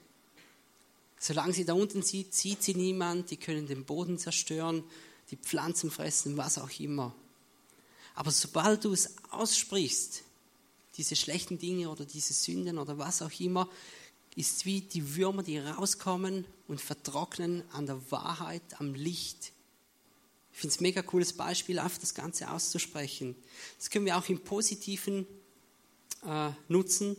Solange 1.19 1.53
sie 1.53 1.65
da 1.65 1.73
unten 1.73 2.03
sieht, 2.03 2.35
sieht 2.35 2.63
sie 2.63 2.75
niemand, 2.75 3.31
die 3.31 3.37
können 3.37 3.67
den 3.67 3.85
Boden 3.85 4.19
zerstören, 4.19 4.85
die 5.31 5.37
Pflanzen 5.37 5.91
fressen, 5.91 6.37
was 6.37 6.59
auch 6.59 6.79
immer. 6.79 7.15
Aber 8.15 8.31
sobald 8.31 8.85
du 8.85 8.93
es 8.93 9.15
aussprichst, 9.31 10.23
diese 10.97 11.17
schlechten 11.17 11.59
Dinge 11.59 11.91
oder 11.91 12.05
diese 12.05 12.33
Sünden 12.33 12.79
oder 12.79 12.99
was 12.99 13.23
auch 13.23 13.41
immer, 13.41 13.69
ist 14.35 14.67
wie 14.67 14.83
die 14.83 15.17
Würmer, 15.17 15.43
die 15.43 15.59
rauskommen 15.59 16.47
und 16.69 16.81
vertrocknen 16.81 17.63
an 17.73 17.87
der 17.87 18.11
Wahrheit, 18.11 18.63
am 18.79 18.95
Licht. 18.95 19.53
Ich 20.53 20.61
finde 20.61 20.75
es 20.75 20.81
ein 20.81 20.85
mega 20.85 21.03
cooles 21.03 21.33
Beispiel, 21.33 21.79
einfach 21.79 21.99
das 21.99 22.15
Ganze 22.15 22.51
auszusprechen. 22.51 23.35
Das 23.79 23.91
können 23.91 24.07
wir 24.07 24.17
auch 24.17 24.29
im 24.29 24.41
Positiven 24.41 25.27
äh, 26.27 26.51
nutzen. 26.69 27.17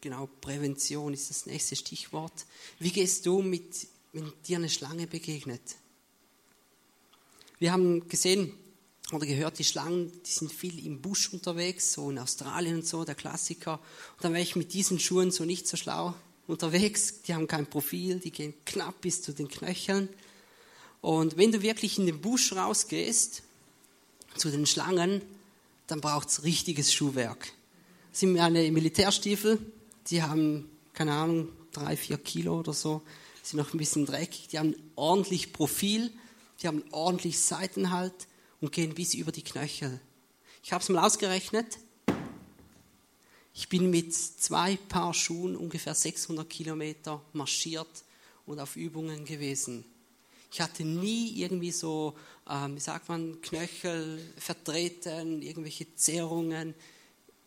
Genau, 0.00 0.28
Prävention 0.40 1.12
ist 1.12 1.28
das 1.28 1.46
nächste 1.46 1.76
Stichwort. 1.76 2.46
Wie 2.78 2.90
gehst 2.90 3.26
du 3.26 3.42
mit, 3.42 3.86
wenn 4.12 4.32
dir 4.46 4.56
eine 4.56 4.70
Schlange 4.70 5.06
begegnet? 5.06 5.60
Wir 7.58 7.72
haben 7.72 8.08
gesehen, 8.08 8.54
oder 9.12 9.26
gehört, 9.26 9.58
die 9.58 9.64
Schlangen, 9.64 10.10
die 10.24 10.30
sind 10.30 10.52
viel 10.52 10.84
im 10.86 11.02
Busch 11.02 11.32
unterwegs, 11.32 11.92
so 11.92 12.10
in 12.10 12.18
Australien 12.18 12.76
und 12.76 12.86
so, 12.86 13.04
der 13.04 13.14
Klassiker. 13.14 13.74
Und 14.16 14.24
dann 14.24 14.32
wäre 14.32 14.42
ich 14.42 14.56
mit 14.56 14.72
diesen 14.72 14.98
Schuhen 14.98 15.30
so 15.30 15.44
nicht 15.44 15.68
so 15.68 15.76
schlau 15.76 16.14
unterwegs. 16.46 17.22
Die 17.22 17.34
haben 17.34 17.46
kein 17.46 17.68
Profil, 17.68 18.20
die 18.20 18.30
gehen 18.30 18.54
knapp 18.64 19.00
bis 19.00 19.20
zu 19.20 19.32
den 19.32 19.48
Knöcheln. 19.48 20.08
Und 21.00 21.36
wenn 21.36 21.52
du 21.52 21.62
wirklich 21.62 21.98
in 21.98 22.06
den 22.06 22.20
Busch 22.20 22.52
rausgehst, 22.52 23.42
zu 24.36 24.50
den 24.50 24.64
Schlangen, 24.64 25.22
dann 25.86 26.00
braucht 26.00 26.28
es 26.28 26.44
richtiges 26.44 26.92
Schuhwerk. 26.94 27.52
Das 28.12 28.20
sind 28.20 28.32
meine 28.32 28.70
Militärstiefel, 28.70 29.58
die 30.10 30.22
haben, 30.22 30.70
keine 30.92 31.12
Ahnung, 31.12 31.48
drei, 31.72 31.96
vier 31.96 32.18
Kilo 32.18 32.58
oder 32.58 32.72
so, 32.72 33.02
sind 33.42 33.58
noch 33.58 33.72
ein 33.72 33.78
bisschen 33.78 34.06
dreckig, 34.06 34.48
die 34.48 34.58
haben 34.58 34.74
ordentlich 34.96 35.52
Profil, 35.52 36.12
die 36.60 36.68
haben 36.68 36.82
ordentlich 36.90 37.38
Seitenhalt 37.38 38.26
und 38.60 38.72
gehen 38.72 38.94
bis 38.94 39.14
über 39.14 39.32
die 39.32 39.44
Knöchel. 39.44 40.00
Ich 40.62 40.72
habe 40.72 40.82
es 40.82 40.88
mal 40.88 41.04
ausgerechnet. 41.04 41.78
Ich 43.54 43.68
bin 43.68 43.90
mit 43.90 44.14
zwei 44.14 44.76
Paar 44.76 45.14
Schuhen 45.14 45.56
ungefähr 45.56 45.94
600 45.94 46.48
Kilometer 46.48 47.22
marschiert 47.32 48.04
und 48.46 48.60
auf 48.60 48.76
Übungen 48.76 49.24
gewesen. 49.24 49.84
Ich 50.52 50.60
hatte 50.60 50.84
nie 50.84 51.40
irgendwie 51.40 51.70
so, 51.70 52.16
ähm, 52.48 52.76
wie 52.76 52.80
sagt 52.80 53.08
man, 53.08 53.40
Knöchel 53.40 54.20
vertreten, 54.36 55.42
irgendwelche 55.42 55.94
Zerrungen, 55.94 56.74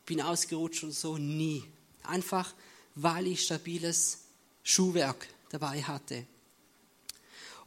bin 0.06 0.22
ausgerutscht 0.22 0.84
und 0.84 0.94
so, 0.94 1.18
nie. 1.18 1.64
Einfach, 2.04 2.54
weil 2.96 3.28
ich 3.28 3.44
stabiles 3.46 4.20
Schuhwerk 4.64 5.28
dabei 5.50 5.84
hatte. 5.84 6.26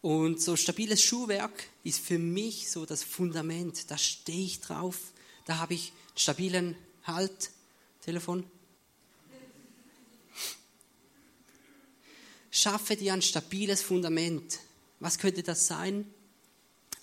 Und 0.02 0.40
so 0.40 0.56
stabiles 0.56 1.02
Schuhwerk 1.02 1.64
ist 1.82 2.00
für 2.00 2.18
mich 2.18 2.70
so 2.70 2.86
das 2.86 3.02
Fundament. 3.02 3.90
Da 3.90 3.98
stehe 3.98 4.44
ich 4.44 4.60
drauf. 4.60 4.98
Da 5.46 5.58
habe 5.58 5.74
ich 5.74 5.92
stabilen 6.14 6.76
Halt. 7.04 7.50
Telefon. 8.02 8.44
Schaffe 12.50 12.96
dir 12.96 13.12
ein 13.12 13.22
stabiles 13.22 13.82
Fundament. 13.82 14.60
Was 15.00 15.18
könnte 15.18 15.42
das 15.42 15.66
sein? 15.66 16.06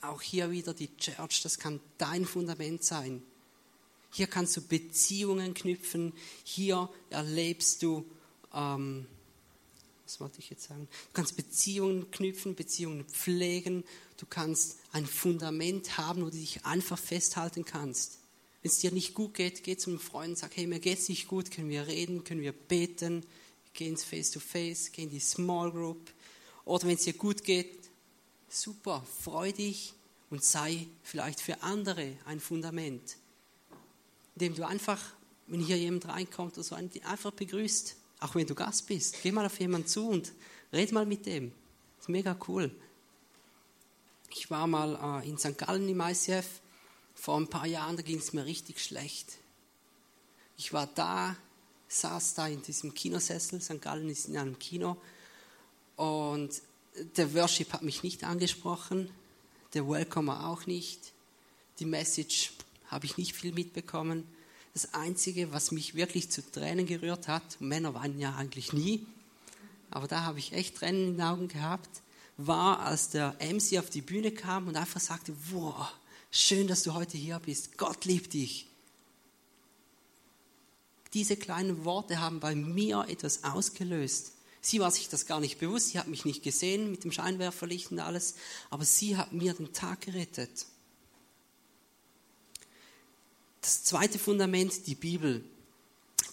Auch 0.01 0.21
hier 0.21 0.49
wieder 0.51 0.73
die 0.73 0.95
Church, 0.97 1.41
das 1.43 1.59
kann 1.59 1.79
dein 1.97 2.25
Fundament 2.25 2.83
sein. 2.83 3.21
Hier 4.13 4.27
kannst 4.27 4.55
du 4.55 4.61
Beziehungen 4.61 5.53
knüpfen. 5.53 6.13
Hier 6.43 6.89
erlebst 7.09 7.83
du 7.83 8.05
ähm, 8.53 9.07
was 10.05 10.19
wollte 10.19 10.39
ich 10.39 10.49
jetzt 10.49 10.67
sagen? 10.67 10.87
Du 11.07 11.13
kannst 11.13 11.35
Beziehungen 11.35 12.11
knüpfen, 12.11 12.55
Beziehungen 12.55 13.05
pflegen. 13.05 13.83
Du 14.17 14.25
kannst 14.27 14.77
ein 14.91 15.07
Fundament 15.07 15.97
haben, 15.97 16.21
wo 16.21 16.29
du 16.29 16.37
dich 16.37 16.65
einfach 16.65 16.99
festhalten 16.99 17.65
kannst. 17.65 18.19
Wenn 18.61 18.71
es 18.71 18.77
dir 18.77 18.91
nicht 18.91 19.13
gut 19.13 19.33
geht, 19.33 19.63
geh 19.63 19.75
zum 19.75 19.99
Freund 19.99 20.29
und 20.29 20.37
sag, 20.37 20.55
hey, 20.55 20.67
mir 20.67 20.79
geht's 20.79 21.09
nicht 21.09 21.27
gut, 21.27 21.51
können 21.51 21.69
wir 21.69 21.87
reden, 21.87 22.23
können 22.23 22.41
wir 22.41 22.53
beten, 22.53 23.25
geh 23.73 23.87
ins 23.87 24.03
Face-to-Face, 24.03 24.91
geh 24.91 25.03
in 25.03 25.09
die 25.09 25.19
Small 25.19 25.71
Group. 25.71 26.11
Oder 26.63 26.87
wenn 26.87 26.95
es 26.95 27.03
dir 27.03 27.13
gut 27.13 27.43
geht, 27.43 27.89
super, 28.49 29.05
freu 29.21 29.51
dich 29.51 29.93
und 30.29 30.43
sei 30.43 30.87
vielleicht 31.01 31.41
für 31.41 31.63
andere 31.63 32.15
ein 32.25 32.39
Fundament. 32.39 33.17
Indem 34.35 34.55
du 34.55 34.67
einfach, 34.67 34.99
wenn 35.47 35.59
hier 35.59 35.77
jemand 35.77 36.07
reinkommt 36.07 36.53
oder 36.53 36.63
so, 36.63 36.75
einfach 36.75 37.31
begrüßt. 37.31 37.95
Auch 38.19 38.35
wenn 38.35 38.47
du 38.47 38.55
Gast 38.55 38.87
bist, 38.87 39.21
geh 39.21 39.31
mal 39.31 39.45
auf 39.45 39.59
jemanden 39.59 39.87
zu 39.87 40.07
und 40.07 40.31
red 40.71 40.91
mal 40.91 41.05
mit 41.05 41.25
dem. 41.25 41.51
Das 41.97 42.05
ist 42.05 42.09
mega 42.09 42.37
cool. 42.47 42.71
Ich 44.29 44.49
war 44.49 44.65
mal 44.65 45.21
äh, 45.21 45.29
in 45.29 45.37
St. 45.37 45.57
Gallen 45.57 45.87
im 45.87 45.99
ICF. 45.99 46.61
Vor 47.15 47.37
ein 47.37 47.47
paar 47.47 47.67
Jahren, 47.67 47.95
da 47.95 48.01
ging 48.01 48.17
es 48.17 48.33
mir 48.33 48.45
richtig 48.45 48.81
schlecht. 48.81 49.37
Ich 50.57 50.73
war 50.73 50.87
da, 50.87 51.35
saß 51.87 52.33
da 52.33 52.47
in 52.47 52.61
diesem 52.61 52.93
Kinosessel. 52.93 53.61
St. 53.61 53.81
Gallen 53.81 54.09
ist 54.09 54.27
in 54.27 54.37
einem 54.37 54.57
Kino. 54.57 54.97
Und 55.95 56.61
der 57.17 57.33
Worship 57.33 57.73
hat 57.73 57.83
mich 57.83 58.03
nicht 58.03 58.23
angesprochen. 58.23 59.11
Der 59.73 59.87
Welcomer 59.87 60.47
auch 60.47 60.65
nicht. 60.65 61.13
Die 61.79 61.85
Message 61.85 62.53
habe 62.93 63.05
ich 63.05 63.17
nicht 63.17 63.33
viel 63.33 63.53
mitbekommen. 63.53 64.23
Das 64.73 64.93
Einzige, 64.93 65.51
was 65.51 65.71
mich 65.71 65.95
wirklich 65.95 66.29
zu 66.29 66.41
Tränen 66.51 66.85
gerührt 66.85 67.27
hat, 67.27 67.59
Männer 67.59 67.93
weinen 67.93 68.19
ja 68.19 68.35
eigentlich 68.35 68.71
nie, 68.71 69.05
aber 69.89 70.07
da 70.07 70.23
habe 70.23 70.39
ich 70.39 70.53
echt 70.53 70.75
Tränen 70.75 71.09
in 71.09 71.13
den 71.13 71.21
Augen 71.21 71.47
gehabt, 71.47 71.89
war, 72.37 72.79
als 72.79 73.09
der 73.09 73.35
MC 73.39 73.79
auf 73.79 73.89
die 73.89 74.01
Bühne 74.01 74.31
kam 74.31 74.67
und 74.67 74.75
einfach 74.75 74.99
sagte, 74.99 75.33
wow, 75.51 75.87
schön, 76.31 76.67
dass 76.67 76.83
du 76.83 76.93
heute 76.93 77.17
hier 77.17 77.39
bist, 77.39 77.77
Gott 77.77 78.05
liebt 78.05 78.33
dich. 78.33 78.67
Diese 81.13 81.35
kleinen 81.35 81.85
Worte 81.85 82.19
haben 82.19 82.39
bei 82.39 82.55
mir 82.55 83.05
etwas 83.07 83.43
ausgelöst. 83.43 84.33
Sie 84.61 84.79
war 84.79 84.89
sich 84.89 85.09
das 85.09 85.25
gar 85.25 85.39
nicht 85.39 85.59
bewusst, 85.59 85.89
sie 85.89 85.99
hat 85.99 86.07
mich 86.07 86.25
nicht 86.25 86.41
gesehen 86.41 86.89
mit 86.89 87.03
dem 87.03 87.11
Scheinwerferlicht 87.11 87.91
und 87.91 87.99
alles, 87.99 88.35
aber 88.69 88.85
sie 88.85 89.17
hat 89.17 89.33
mir 89.33 89.53
den 89.53 89.73
Tag 89.73 90.01
gerettet. 90.01 90.67
Das 93.63 93.85
zweite 93.85 94.19
Fundament, 94.19 94.87
die 94.87 94.95
Bibel. 94.95 95.41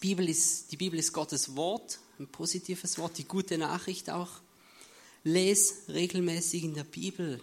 Bibel 0.00 0.28
ist, 0.28 0.72
die 0.72 0.76
Bibel 0.76 0.98
ist 0.98 1.12
Gottes 1.12 1.54
Wort, 1.54 2.00
ein 2.18 2.26
positives 2.26 2.98
Wort, 2.98 3.18
die 3.18 3.24
gute 3.24 3.56
Nachricht 3.56 4.10
auch. 4.10 4.40
Les 5.22 5.82
regelmäßig 5.86 6.64
in 6.64 6.74
der 6.74 6.82
Bibel. 6.82 7.40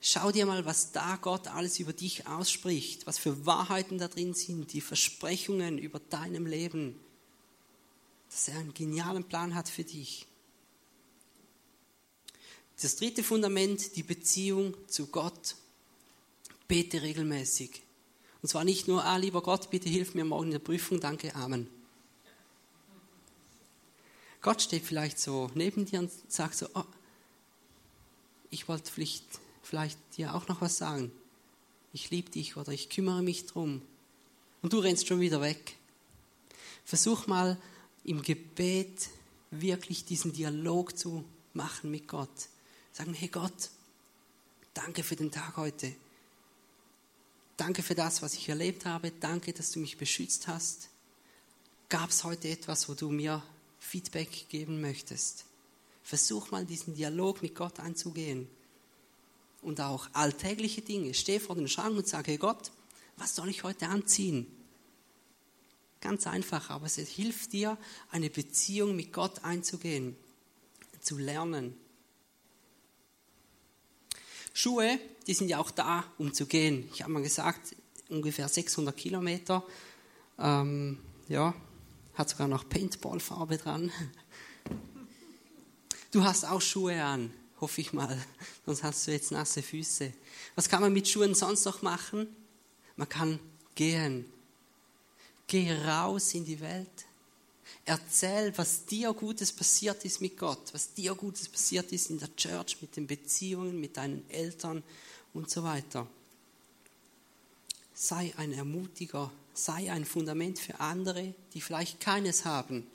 Schau 0.00 0.32
dir 0.32 0.46
mal, 0.46 0.66
was 0.66 0.90
da 0.90 1.14
Gott 1.14 1.46
alles 1.46 1.78
über 1.78 1.92
dich 1.92 2.26
ausspricht, 2.26 3.06
was 3.06 3.18
für 3.18 3.46
Wahrheiten 3.46 3.98
da 3.98 4.08
drin 4.08 4.34
sind, 4.34 4.72
die 4.72 4.80
Versprechungen 4.80 5.78
über 5.78 6.00
deinem 6.00 6.46
Leben, 6.46 6.98
dass 8.30 8.48
er 8.48 8.58
einen 8.58 8.74
genialen 8.74 9.22
Plan 9.22 9.54
hat 9.54 9.68
für 9.68 9.84
dich. 9.84 10.26
Das 12.82 12.96
dritte 12.96 13.22
Fundament, 13.22 13.94
die 13.94 14.02
Beziehung 14.02 14.74
zu 14.88 15.06
Gott. 15.06 15.54
Bete 16.66 17.00
regelmäßig. 17.00 17.84
Und 18.44 18.48
zwar 18.48 18.64
nicht 18.64 18.88
nur, 18.88 19.02
ah, 19.02 19.16
lieber 19.16 19.40
Gott, 19.40 19.70
bitte 19.70 19.88
hilf 19.88 20.12
mir 20.12 20.26
morgen 20.26 20.48
in 20.48 20.50
der 20.50 20.58
Prüfung, 20.58 21.00
danke, 21.00 21.34
Amen. 21.34 21.66
Gott 24.42 24.60
steht 24.60 24.84
vielleicht 24.84 25.18
so 25.18 25.50
neben 25.54 25.86
dir 25.86 26.00
und 26.00 26.10
sagt 26.28 26.56
so, 26.56 26.68
oh, 26.74 26.84
ich 28.50 28.68
wollte 28.68 28.92
vielleicht, 28.92 29.24
vielleicht 29.62 29.98
dir 30.18 30.34
auch 30.34 30.46
noch 30.46 30.60
was 30.60 30.76
sagen. 30.76 31.10
Ich 31.94 32.10
liebe 32.10 32.30
dich 32.30 32.58
oder 32.58 32.70
ich 32.70 32.90
kümmere 32.90 33.22
mich 33.22 33.46
drum. 33.46 33.80
Und 34.60 34.74
du 34.74 34.78
rennst 34.78 35.06
schon 35.06 35.20
wieder 35.20 35.40
weg. 35.40 35.78
Versuch 36.84 37.26
mal 37.26 37.56
im 38.04 38.20
Gebet 38.20 39.08
wirklich 39.52 40.04
diesen 40.04 40.34
Dialog 40.34 40.98
zu 40.98 41.24
machen 41.54 41.90
mit 41.90 42.08
Gott. 42.08 42.50
Sagen, 42.92 43.14
hey 43.14 43.28
Gott, 43.28 43.70
danke 44.74 45.02
für 45.02 45.16
den 45.16 45.30
Tag 45.30 45.56
heute. 45.56 45.94
Danke 47.56 47.82
für 47.82 47.94
das, 47.94 48.22
was 48.22 48.34
ich 48.34 48.48
erlebt 48.48 48.84
habe. 48.84 49.12
Danke, 49.12 49.52
dass 49.52 49.70
du 49.70 49.78
mich 49.78 49.96
beschützt 49.96 50.48
hast. 50.48 50.88
Gab 51.88 52.10
es 52.10 52.24
heute 52.24 52.48
etwas, 52.48 52.88
wo 52.88 52.94
du 52.94 53.10
mir 53.10 53.42
Feedback 53.78 54.48
geben 54.48 54.80
möchtest? 54.80 55.44
Versuch 56.02 56.50
mal 56.50 56.64
diesen 56.66 56.94
Dialog 56.94 57.42
mit 57.42 57.54
Gott 57.54 57.78
anzugehen. 57.78 58.48
Und 59.62 59.80
auch 59.80 60.08
alltägliche 60.12 60.82
Dinge. 60.82 61.14
Steh 61.14 61.38
vor 61.38 61.54
den 61.54 61.68
Schrank 61.68 61.96
und 61.96 62.08
sage, 62.08 62.32
hey 62.32 62.38
Gott, 62.38 62.72
was 63.16 63.34
soll 63.34 63.48
ich 63.48 63.62
heute 63.62 63.88
anziehen? 63.88 64.46
Ganz 66.00 66.26
einfach, 66.26 66.68
aber 66.70 66.86
es 66.86 66.96
hilft 66.96 67.52
dir, 67.52 67.78
eine 68.10 68.28
Beziehung 68.28 68.96
mit 68.96 69.12
Gott 69.12 69.44
einzugehen, 69.44 70.16
zu 71.00 71.16
lernen. 71.16 71.74
Schuhe, 74.56 75.00
die 75.26 75.34
sind 75.34 75.48
ja 75.48 75.58
auch 75.58 75.72
da, 75.72 76.04
um 76.16 76.32
zu 76.32 76.46
gehen. 76.46 76.88
Ich 76.94 77.02
habe 77.02 77.12
mal 77.12 77.22
gesagt, 77.22 77.74
ungefähr 78.08 78.48
600 78.48 78.96
Kilometer. 78.96 79.64
Ähm, 80.38 81.00
ja, 81.28 81.52
hat 82.14 82.30
sogar 82.30 82.46
noch 82.46 82.68
Paintballfarbe 82.68 83.58
dran. 83.58 83.90
Du 86.12 86.22
hast 86.22 86.44
auch 86.44 86.60
Schuhe 86.60 87.02
an, 87.02 87.32
hoffe 87.60 87.80
ich 87.80 87.92
mal. 87.92 88.16
Sonst 88.64 88.84
hast 88.84 89.08
du 89.08 89.10
jetzt 89.10 89.32
nasse 89.32 89.60
Füße. 89.60 90.12
Was 90.54 90.68
kann 90.68 90.80
man 90.80 90.92
mit 90.92 91.08
Schuhen 91.08 91.34
sonst 91.34 91.64
noch 91.64 91.82
machen? 91.82 92.28
Man 92.94 93.08
kann 93.08 93.40
gehen. 93.74 94.24
Geh 95.48 95.72
raus 95.72 96.32
in 96.32 96.44
die 96.44 96.60
Welt. 96.60 97.06
Erzähl, 97.86 98.56
was 98.56 98.86
dir 98.86 99.12
Gutes 99.12 99.52
passiert 99.52 100.04
ist 100.04 100.22
mit 100.22 100.38
Gott, 100.38 100.72
was 100.72 100.94
dir 100.94 101.14
Gutes 101.14 101.48
passiert 101.48 101.92
ist 101.92 102.08
in 102.10 102.18
der 102.18 102.34
Church, 102.34 102.78
mit 102.80 102.96
den 102.96 103.06
Beziehungen, 103.06 103.78
mit 103.78 103.98
deinen 103.98 104.28
Eltern 104.30 104.82
und 105.34 105.50
so 105.50 105.62
weiter. 105.62 106.06
Sei 107.92 108.32
ein 108.38 108.52
Ermutiger, 108.52 109.30
sei 109.52 109.92
ein 109.92 110.06
Fundament 110.06 110.58
für 110.58 110.80
andere, 110.80 111.34
die 111.52 111.60
vielleicht 111.60 112.00
keines 112.00 112.46
haben. 112.46 112.86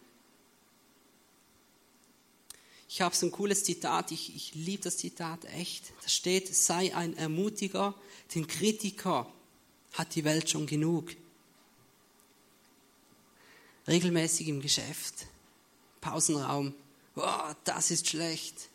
Ich 2.87 3.01
habe 3.01 3.15
so 3.15 3.27
ein 3.27 3.31
cooles 3.31 3.63
Zitat, 3.63 4.11
ich, 4.11 4.35
ich 4.35 4.55
liebe 4.55 4.81
das 4.81 4.97
Zitat 4.97 5.45
echt. 5.53 5.93
Da 6.01 6.09
steht, 6.09 6.53
sei 6.53 6.95
ein 6.95 7.15
Ermutiger, 7.15 7.93
den 8.33 8.47
Kritiker 8.47 9.31
hat 9.93 10.15
die 10.15 10.23
Welt 10.23 10.49
schon 10.49 10.65
genug. 10.65 11.15
Regelmäßig 13.89 14.47
im 14.47 14.61
Geschäft, 14.61 15.25
Pausenraum, 15.99 16.75
oh, 17.15 17.53
das 17.63 17.89
ist 17.89 18.07
schlecht. 18.07 18.69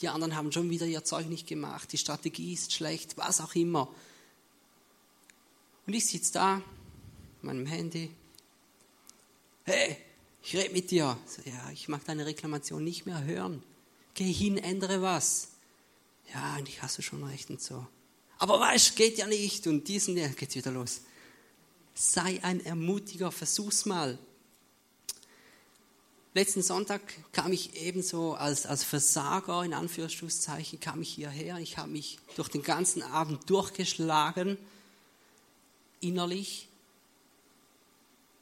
Die 0.00 0.08
anderen 0.08 0.34
haben 0.34 0.50
schon 0.50 0.70
wieder 0.70 0.86
ihr 0.86 1.04
Zeug 1.04 1.28
nicht 1.28 1.46
gemacht, 1.46 1.92
die 1.92 1.98
Strategie 1.98 2.54
ist 2.54 2.72
schlecht, 2.72 3.18
was 3.18 3.42
auch 3.42 3.54
immer. 3.54 3.88
Und 5.86 5.92
ich 5.92 6.06
sitze 6.06 6.32
da, 6.32 6.62
meinem 7.42 7.66
Handy. 7.66 8.10
Hey, 9.64 9.98
ich 10.42 10.56
rede 10.56 10.72
mit 10.72 10.90
dir. 10.90 11.18
So, 11.26 11.42
ja, 11.44 11.70
ich 11.72 11.88
mag 11.88 12.04
deine 12.04 12.24
Reklamation 12.24 12.82
nicht 12.82 13.04
mehr 13.04 13.24
hören. 13.24 13.62
Geh 14.14 14.32
hin, 14.32 14.56
ändere 14.56 15.02
was. 15.02 15.48
Ja, 16.32 16.54
eigentlich 16.54 16.82
hast 16.82 16.96
du 16.96 17.02
schon 17.02 17.22
recht 17.24 17.50
und 17.50 17.60
so. 17.60 17.86
Aber 18.38 18.58
weißt, 18.58 18.96
geht 18.96 19.18
ja 19.18 19.26
nicht. 19.26 19.66
Und 19.66 19.86
diesen, 19.88 20.16
ja, 20.16 20.28
geht's 20.28 20.54
wieder 20.54 20.70
los. 20.70 21.02
Sei 21.94 22.42
ein 22.42 22.64
Ermutiger, 22.64 23.30
versuch's 23.30 23.86
mal. 23.86 24.18
Letzten 26.36 26.60
Sonntag 26.60 27.00
kam 27.32 27.50
ich 27.50 27.82
ebenso 27.82 28.34
als, 28.34 28.66
als 28.66 28.84
Versager, 28.84 29.64
in 29.64 29.72
Anführungszeichen, 29.72 30.78
kam 30.78 31.00
ich 31.00 31.08
hierher. 31.08 31.56
Ich 31.56 31.78
habe 31.78 31.90
mich 31.90 32.18
durch 32.36 32.50
den 32.50 32.62
ganzen 32.62 33.02
Abend 33.02 33.48
durchgeschlagen, 33.48 34.58
innerlich. 36.02 36.68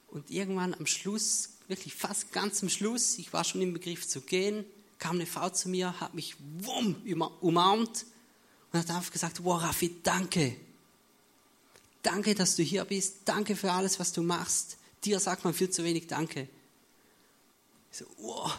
Und 0.09 0.29
irgendwann 0.29 0.75
am 0.75 0.87
Schluss 0.87 1.51
wirklich 1.69 1.95
fast 1.95 2.33
ganz 2.33 2.65
am 2.65 2.69
Schluss, 2.69 3.17
ich 3.21 3.33
war 3.33 3.45
schon 3.45 3.63
im 3.63 3.73
Begriff 3.73 4.09
zu 4.09 4.23
gehen, 4.23 4.65
kam 4.99 5.15
eine 5.15 5.27
Frau 5.27 5.51
zu 5.51 5.69
mir, 5.69 6.01
hat 6.01 6.15
mich 6.15 6.35
wumm 6.63 6.97
umarmt 7.41 8.07
und 8.73 8.81
hat 8.81 8.91
einfach 8.91 9.13
gesagt, 9.13 9.45
wow 9.45 9.63
Raffi, 9.63 9.95
danke. 10.03 10.57
Danke, 12.03 12.35
dass 12.35 12.57
du 12.57 12.65
hier 12.65 12.85
bist. 12.87 13.19
Danke 13.27 13.55
für 13.55 13.71
alles, 13.71 14.01
was 14.01 14.13
du 14.13 14.25
machst. 14.25 14.79
Dir 15.05 15.21
sagt 15.21 15.45
man 15.45 15.55
viel 15.55 15.71
zu 15.71 15.85
wenig 15.85 16.09
Danke. 16.09 16.49
So, 17.95 18.05
wow. 18.19 18.59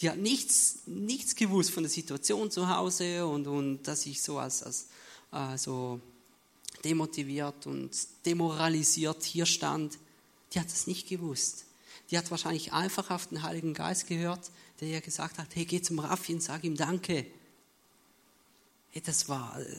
Die 0.00 0.10
hat 0.10 0.18
nichts, 0.18 0.80
nichts 0.86 1.34
gewusst 1.34 1.70
von 1.70 1.82
der 1.82 1.90
Situation 1.90 2.50
zu 2.50 2.68
Hause 2.68 3.26
und, 3.26 3.46
und 3.46 3.82
dass 3.82 4.06
ich 4.06 4.22
so 4.22 4.38
als, 4.38 4.62
als 4.62 4.88
äh, 5.32 5.56
so 5.56 6.00
demotiviert 6.84 7.66
und 7.66 7.90
demoralisiert 8.24 9.22
hier 9.22 9.46
stand. 9.46 9.98
Die 10.52 10.60
hat 10.60 10.66
das 10.66 10.86
nicht 10.86 11.08
gewusst 11.08 11.66
die 12.12 12.18
hat 12.18 12.30
wahrscheinlich 12.30 12.74
einfach 12.74 13.10
auf 13.10 13.28
den 13.28 13.42
Heiligen 13.42 13.72
Geist 13.72 14.06
gehört, 14.06 14.50
der 14.80 14.88
ihr 14.88 15.00
gesagt 15.00 15.38
hat, 15.38 15.48
hey, 15.54 15.64
geh 15.64 15.80
zum 15.80 15.98
Raffi 15.98 16.34
und 16.34 16.42
sag 16.42 16.62
ihm 16.62 16.76
Danke. 16.76 17.26
Hey, 18.90 19.02
das 19.02 19.30
war 19.30 19.58
äh, 19.58 19.76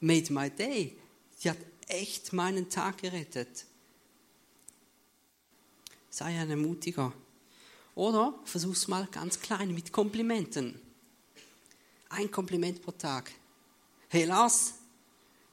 made 0.00 0.30
my 0.30 0.50
day. 0.50 0.94
Die 1.42 1.48
hat 1.48 1.56
echt 1.88 2.34
meinen 2.34 2.68
Tag 2.68 2.98
gerettet. 2.98 3.64
Sei 6.10 6.38
ein 6.38 6.50
Ermutiger. 6.50 7.14
Oder 7.94 8.34
versuch's 8.44 8.88
mal 8.88 9.06
ganz 9.10 9.40
klein 9.40 9.72
mit 9.72 9.92
Komplimenten. 9.92 10.80
Ein 12.08 12.30
Kompliment 12.30 12.82
pro 12.82 12.92
Tag. 12.92 13.32
Hey 14.08 14.24
Lars, 14.24 14.74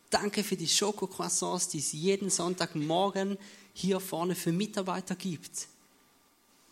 danke 0.10 0.44
für 0.44 0.56
die 0.56 0.68
Schokocroissants, 0.68 1.70
die 1.70 1.80
es 1.80 1.92
jeden 1.92 2.30
Sonntagmorgen 2.30 3.38
hier 3.74 4.00
vorne 4.00 4.36
für 4.36 4.52
Mitarbeiter 4.52 5.16
gibt 5.16 5.68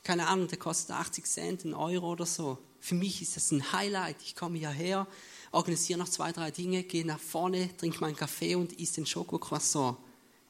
keine 0.10 0.26
Ahnung, 0.26 0.48
der 0.48 0.58
kostet 0.58 0.96
80 0.96 1.26
Cent, 1.26 1.66
ein 1.66 1.76
Euro 1.76 2.12
oder 2.12 2.26
so. 2.26 2.58
Für 2.80 2.96
mich 2.96 3.22
ist 3.22 3.36
das 3.36 3.52
ein 3.52 3.72
Highlight. 3.74 4.16
Ich 4.24 4.36
komme 4.36 4.58
hierher, 4.58 5.06
organisiere 5.52 6.00
noch 6.00 6.10
zwei, 6.10 6.32
drei 6.32 6.50
Dinge, 6.50 6.82
gehe 6.82 7.06
nach 7.06 7.20
vorne, 7.20 7.70
trinke 7.78 8.00
meinen 8.00 8.16
Kaffee 8.16 8.56
und 8.56 8.80
esse 8.80 8.96
den 8.96 9.06
Schokocroissant. 9.06 9.98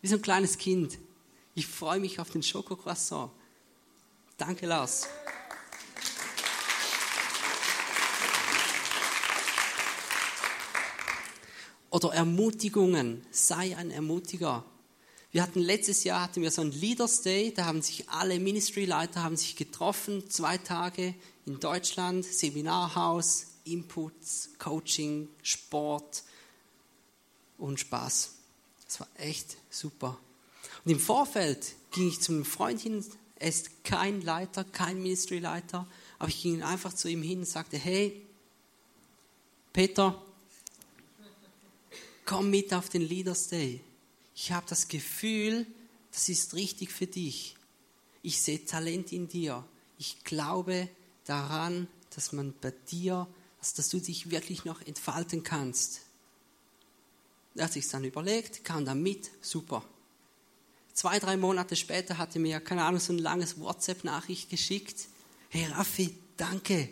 Wie 0.01 0.08
so 0.08 0.15
ein 0.15 0.21
kleines 0.21 0.58
Kind. 0.58 0.97
Ich 1.55 1.67
freue 1.67 1.99
mich 1.99 2.21
auf 2.21 2.29
den 2.29 2.41
Schokocroissant. 2.41 3.32
Danke, 4.39 4.67
Lars. 4.67 5.06
Oder 11.89 12.13
Ermutigungen. 12.13 13.25
Sei 13.32 13.75
ein 13.75 13.91
Ermutiger. 13.91 14.63
Wir 15.34 15.43
hatten 15.43 15.60
letztes 15.60 16.06
Jahr 16.06 16.21
hatten 16.21 16.41
wir 16.41 16.52
so 16.52 16.62
ein 16.62 16.71
Leaders 16.71 17.21
Day, 17.21 17.54
da 17.54 17.65
haben 17.65 17.82
sich 17.82 18.08
alle 18.08 18.39
Ministry-Leiter 18.39 19.21
haben 19.21 19.36
sich 19.36 19.58
getroffen, 19.58 20.30
zwei 20.30 20.58
Tage 20.58 21.13
in 21.45 21.60
Deutschland, 21.60 22.23
Seminarhaus, 22.23 23.45
Inputs, 23.65 24.52
Coaching, 24.58 25.28
Sport 25.43 26.23
und 27.58 27.78
Spaß. 27.78 28.36
Das 28.86 29.02
war 29.02 29.08
echt 29.17 29.58
super. 29.69 30.17
Und 30.86 30.91
im 30.91 30.99
Vorfeld 30.99 31.75
ging 31.91 32.08
ich 32.08 32.21
zu 32.21 32.32
einem 32.32 32.45
Freund 32.45 32.80
hin, 32.80 33.04
er 33.39 33.49
ist 33.49 33.84
kein 33.84 34.21
Leiter, 34.21 34.63
kein 34.63 35.02
Ministry-Leiter, 35.02 35.88
aber 36.19 36.30
ich 36.30 36.41
ging 36.41 36.62
einfach 36.62 36.93
zu 36.93 37.08
ihm 37.08 37.23
hin 37.23 37.39
und 37.39 37.47
sagte, 37.47 37.78
hey, 37.78 38.21
Peter, 39.73 40.21
komm 42.25 42.49
mit 42.49 42.73
auf 42.73 42.89
den 42.89 43.02
Leaders 43.02 43.47
Day 43.47 43.82
ich 44.41 44.54
habe 44.54 44.65
das 44.69 44.88
Gefühl, 44.88 45.67
das 46.13 46.30
ist 46.30 46.54
richtig 46.54 46.93
für 46.93 47.08
dich. 47.08 47.58
Ich 48.21 48.41
sehe 48.41 48.63
Talent 48.63 49.12
in 49.12 49.28
dir. 49.28 49.65
Ich 49.97 50.23
glaube 50.23 50.88
daran, 51.25 51.89
dass 52.15 52.32
man 52.32 52.54
bei 52.62 52.71
dir, 52.89 53.28
also 53.60 53.75
dass 53.75 53.89
du 53.89 53.99
dich 53.99 54.32
wirklich 54.32 54.63
noch 54.63 54.82
entfalten 54.88 55.43
kannst. 55.43 56.04
Er 57.56 57.65
hat 57.65 57.73
sich 57.73 57.89
dann 57.89 58.06
überlegt, 58.06 58.63
kam 58.63 58.86
dann 58.86 59.04
mit, 59.04 59.30
super. 59.41 59.84
Zwei, 60.99 61.17
drei 61.17 61.38
Monate 61.38 61.77
später 61.77 62.17
hatte 62.17 62.39
mir, 62.39 62.59
keine 62.59 62.83
Ahnung, 62.83 62.99
so 62.99 63.13
ein 63.13 63.19
langes 63.19 63.57
WhatsApp-Nachricht 63.57 64.49
geschickt. 64.49 65.07
Hey 65.47 65.65
Raffi, 65.67 66.13
danke. 66.35 66.89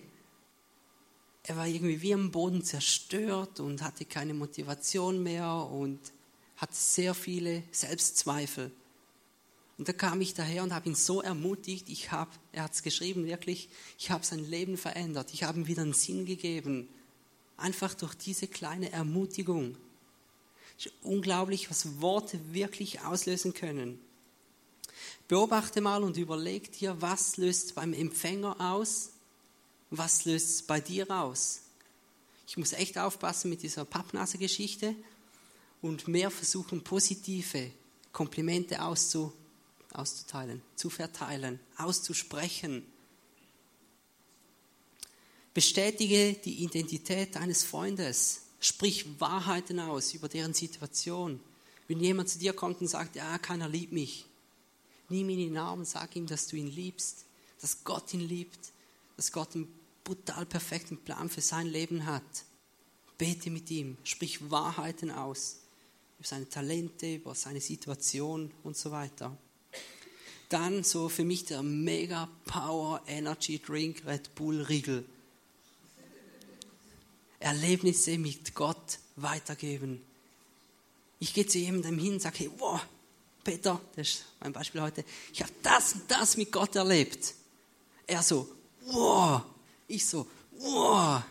Er 1.43 1.57
war 1.57 1.67
irgendwie 1.67 2.01
wie 2.01 2.13
am 2.13 2.31
Boden 2.31 2.63
zerstört 2.63 3.59
und 3.59 3.81
hatte 3.81 4.05
keine 4.05 4.33
Motivation 4.33 5.21
mehr 5.21 5.51
und 5.53 5.99
hat 6.55 6.73
sehr 6.73 7.13
viele 7.13 7.63
Selbstzweifel. 7.73 8.71
Und 9.77 9.89
da 9.89 9.91
kam 9.91 10.21
ich 10.21 10.33
daher 10.33 10.63
und 10.63 10.73
habe 10.73 10.87
ihn 10.87 10.95
so 10.95 11.21
ermutigt, 11.21 11.89
ich 11.89 12.09
habe, 12.09 12.31
er 12.53 12.63
hat 12.63 12.75
es 12.75 12.83
geschrieben 12.83 13.25
wirklich, 13.25 13.67
ich 13.99 14.09
habe 14.09 14.25
sein 14.25 14.49
Leben 14.49 14.77
verändert, 14.77 15.33
ich 15.33 15.43
habe 15.43 15.59
ihm 15.59 15.67
wieder 15.67 15.81
einen 15.81 15.91
Sinn 15.91 16.25
gegeben. 16.25 16.87
Einfach 17.57 17.93
durch 17.93 18.15
diese 18.15 18.47
kleine 18.47 18.89
Ermutigung. 18.89 19.75
Unglaublich, 21.01 21.69
was 21.69 22.01
Worte 22.01 22.39
wirklich 22.53 23.01
auslösen 23.01 23.53
können. 23.53 23.99
Beobachte 25.27 25.81
mal 25.81 26.03
und 26.03 26.17
überleg 26.17 26.71
dir, 26.71 27.01
was 27.01 27.37
löst 27.37 27.75
beim 27.75 27.93
Empfänger 27.93 28.55
aus, 28.59 29.11
was 29.89 30.25
löst 30.25 30.49
es 30.49 30.61
bei 30.61 30.79
dir 30.79 31.09
aus. 31.09 31.61
Ich 32.47 32.57
muss 32.57 32.73
echt 32.73 32.97
aufpassen 32.97 33.49
mit 33.49 33.61
dieser 33.61 33.83
Pappnase-Geschichte 33.83 34.95
und 35.81 36.07
mehr 36.07 36.31
versuchen, 36.31 36.83
positive 36.83 37.71
Komplimente 38.13 38.81
auszu, 38.81 39.33
auszuteilen, 39.93 40.61
zu 40.75 40.89
verteilen, 40.89 41.59
auszusprechen. 41.77 42.85
Bestätige 45.53 46.33
die 46.33 46.63
Identität 46.63 47.35
deines 47.35 47.63
Freundes. 47.63 48.46
Sprich 48.59 49.19
Wahrheiten 49.19 49.79
aus 49.79 50.13
über 50.13 50.27
deren 50.27 50.53
Situation. 50.53 51.39
Wenn 51.87 51.99
jemand 51.99 52.29
zu 52.29 52.39
dir 52.39 52.53
kommt 52.53 52.81
und 52.81 52.87
sagt, 52.87 53.15
ja, 53.15 53.37
keiner 53.37 53.69
liebt 53.69 53.93
mich, 53.93 54.25
nimm 55.09 55.29
ihn 55.29 55.39
in 55.39 55.49
den 55.49 55.57
Arm 55.57 55.79
und 55.79 55.87
sag 55.87 56.15
ihm, 56.15 56.27
dass 56.27 56.47
du 56.47 56.57
ihn 56.57 56.67
liebst, 56.67 57.25
dass 57.61 57.83
Gott 57.83 58.13
ihn 58.13 58.27
liebt, 58.27 58.59
dass 59.15 59.31
Gott 59.31 59.55
einen 59.55 59.67
brutal 60.03 60.45
perfekten 60.45 60.97
Plan 60.97 61.29
für 61.29 61.41
sein 61.41 61.67
Leben 61.67 62.05
hat. 62.05 62.23
Bete 63.17 63.49
mit 63.49 63.71
ihm, 63.71 63.97
sprich 64.03 64.51
Wahrheiten 64.51 65.11
aus 65.11 65.57
über 66.19 66.27
seine 66.27 66.49
Talente, 66.49 67.15
über 67.15 67.35
seine 67.35 67.61
Situation 67.61 68.51
und 68.63 68.75
so 68.75 68.91
weiter. 68.91 69.37
Dann 70.49 70.83
so 70.83 71.09
für 71.09 71.23
mich 71.23 71.45
der 71.45 71.61
Mega 71.61 72.29
Power 72.45 73.01
Energy 73.07 73.59
Drink 73.59 74.03
Red 74.05 74.33
Bull 74.35 74.61
Riegel. 74.61 75.03
Erlebnisse 77.47 78.17
mit 78.17 78.53
Gott 78.53 78.99
weitergeben. 79.15 80.01
Ich 81.19 81.33
gehe 81.33 81.47
zu 81.47 81.57
jemandem 81.57 81.97
hin 81.97 82.13
und 82.13 82.21
sage, 82.21 82.39
hey, 82.39 82.51
wow, 82.57 82.79
Peter, 83.43 83.81
das 83.95 84.07
ist 84.07 84.25
mein 84.39 84.53
Beispiel 84.53 84.81
heute, 84.81 85.03
ich 85.33 85.41
habe 85.41 85.51
das 85.63 85.93
und 85.93 86.09
das 86.09 86.37
mit 86.37 86.51
Gott 86.51 86.75
erlebt. 86.75 87.33
Er 88.05 88.21
so, 88.21 88.49
wow. 88.85 89.41
Ich 89.87 90.05
so, 90.05 90.27
wow. 90.59 91.21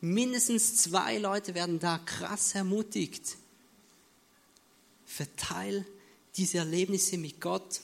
Mindestens 0.00 0.76
zwei 0.76 1.18
Leute 1.18 1.54
werden 1.54 1.78
da 1.78 1.98
krass 1.98 2.54
ermutigt 2.54 3.36
verteile 5.04 5.86
diese 6.36 6.58
Erlebnisse 6.58 7.16
mit 7.16 7.40
Gott. 7.40 7.80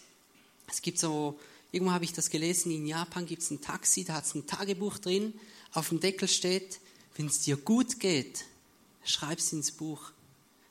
Es 0.66 0.82
gibt 0.82 0.98
so 0.98 1.38
Irgendwo 1.72 1.92
habe 1.92 2.04
ich 2.04 2.12
das 2.12 2.28
gelesen, 2.28 2.70
in 2.70 2.86
Japan 2.86 3.24
gibt 3.24 3.40
es 3.40 3.50
ein 3.50 3.62
Taxi, 3.62 4.04
da 4.04 4.12
hat 4.12 4.26
es 4.26 4.34
ein 4.34 4.46
Tagebuch 4.46 4.98
drin, 4.98 5.32
auf 5.72 5.88
dem 5.88 6.00
Deckel 6.00 6.28
steht, 6.28 6.80
wenn 7.16 7.26
es 7.26 7.40
dir 7.40 7.56
gut 7.56 8.00
geht, 8.00 8.44
schreib 9.04 9.38
es 9.38 9.52
ins 9.52 9.72
Buch. 9.72 10.12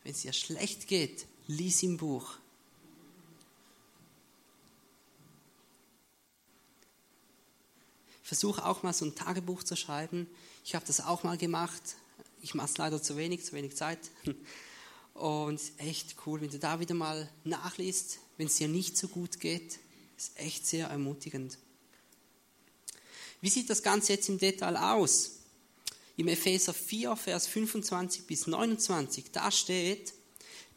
Wenn 0.04 0.14
es 0.14 0.22
dir 0.22 0.34
schlecht 0.34 0.88
geht, 0.88 1.26
lies 1.48 1.84
im 1.84 1.98
Buch. 1.98 2.38
Versuche 8.24 8.66
auch 8.66 8.82
mal 8.82 8.94
so 8.94 9.06
ein 9.06 9.14
Tagebuch 9.14 9.64
zu 9.64 9.76
schreiben. 9.76 10.26
Ich 10.64 10.74
habe 10.74 10.86
das 10.86 11.02
auch 11.02 11.24
mal 11.24 11.38
gemacht. 11.38 11.98
Ich 12.42 12.54
mache 12.54 12.70
es 12.70 12.78
leider 12.78 13.02
zu 13.02 13.18
wenig, 13.18 13.44
zu 13.44 13.54
wenig 13.54 13.76
Zeit. 13.76 14.00
Und 15.14 15.62
echt 15.78 16.16
cool, 16.26 16.40
wenn 16.42 16.50
du 16.50 16.58
da 16.58 16.80
wieder 16.80 16.96
mal 16.96 17.30
nachliest, 17.44 18.20
wenn 18.38 18.48
es 18.48 18.56
dir 18.56 18.70
nicht 18.70 18.98
so 18.98 19.10
gut 19.10 19.40
geht, 19.40 19.80
ist 20.18 20.40
echt 20.40 20.66
sehr 20.66 20.88
ermutigend. 20.88 21.58
Wie 23.42 23.50
sieht 23.50 23.70
das 23.70 23.84
Ganze 23.84 24.14
jetzt 24.14 24.30
im 24.30 24.38
Detail 24.38 24.78
aus? 24.78 25.41
Im 26.22 26.28
Epheser 26.28 26.76
4, 26.76 27.16
Vers 27.16 27.48
25 27.48 28.28
bis 28.28 28.46
29, 28.46 29.32
da 29.32 29.50
steht, 29.50 30.14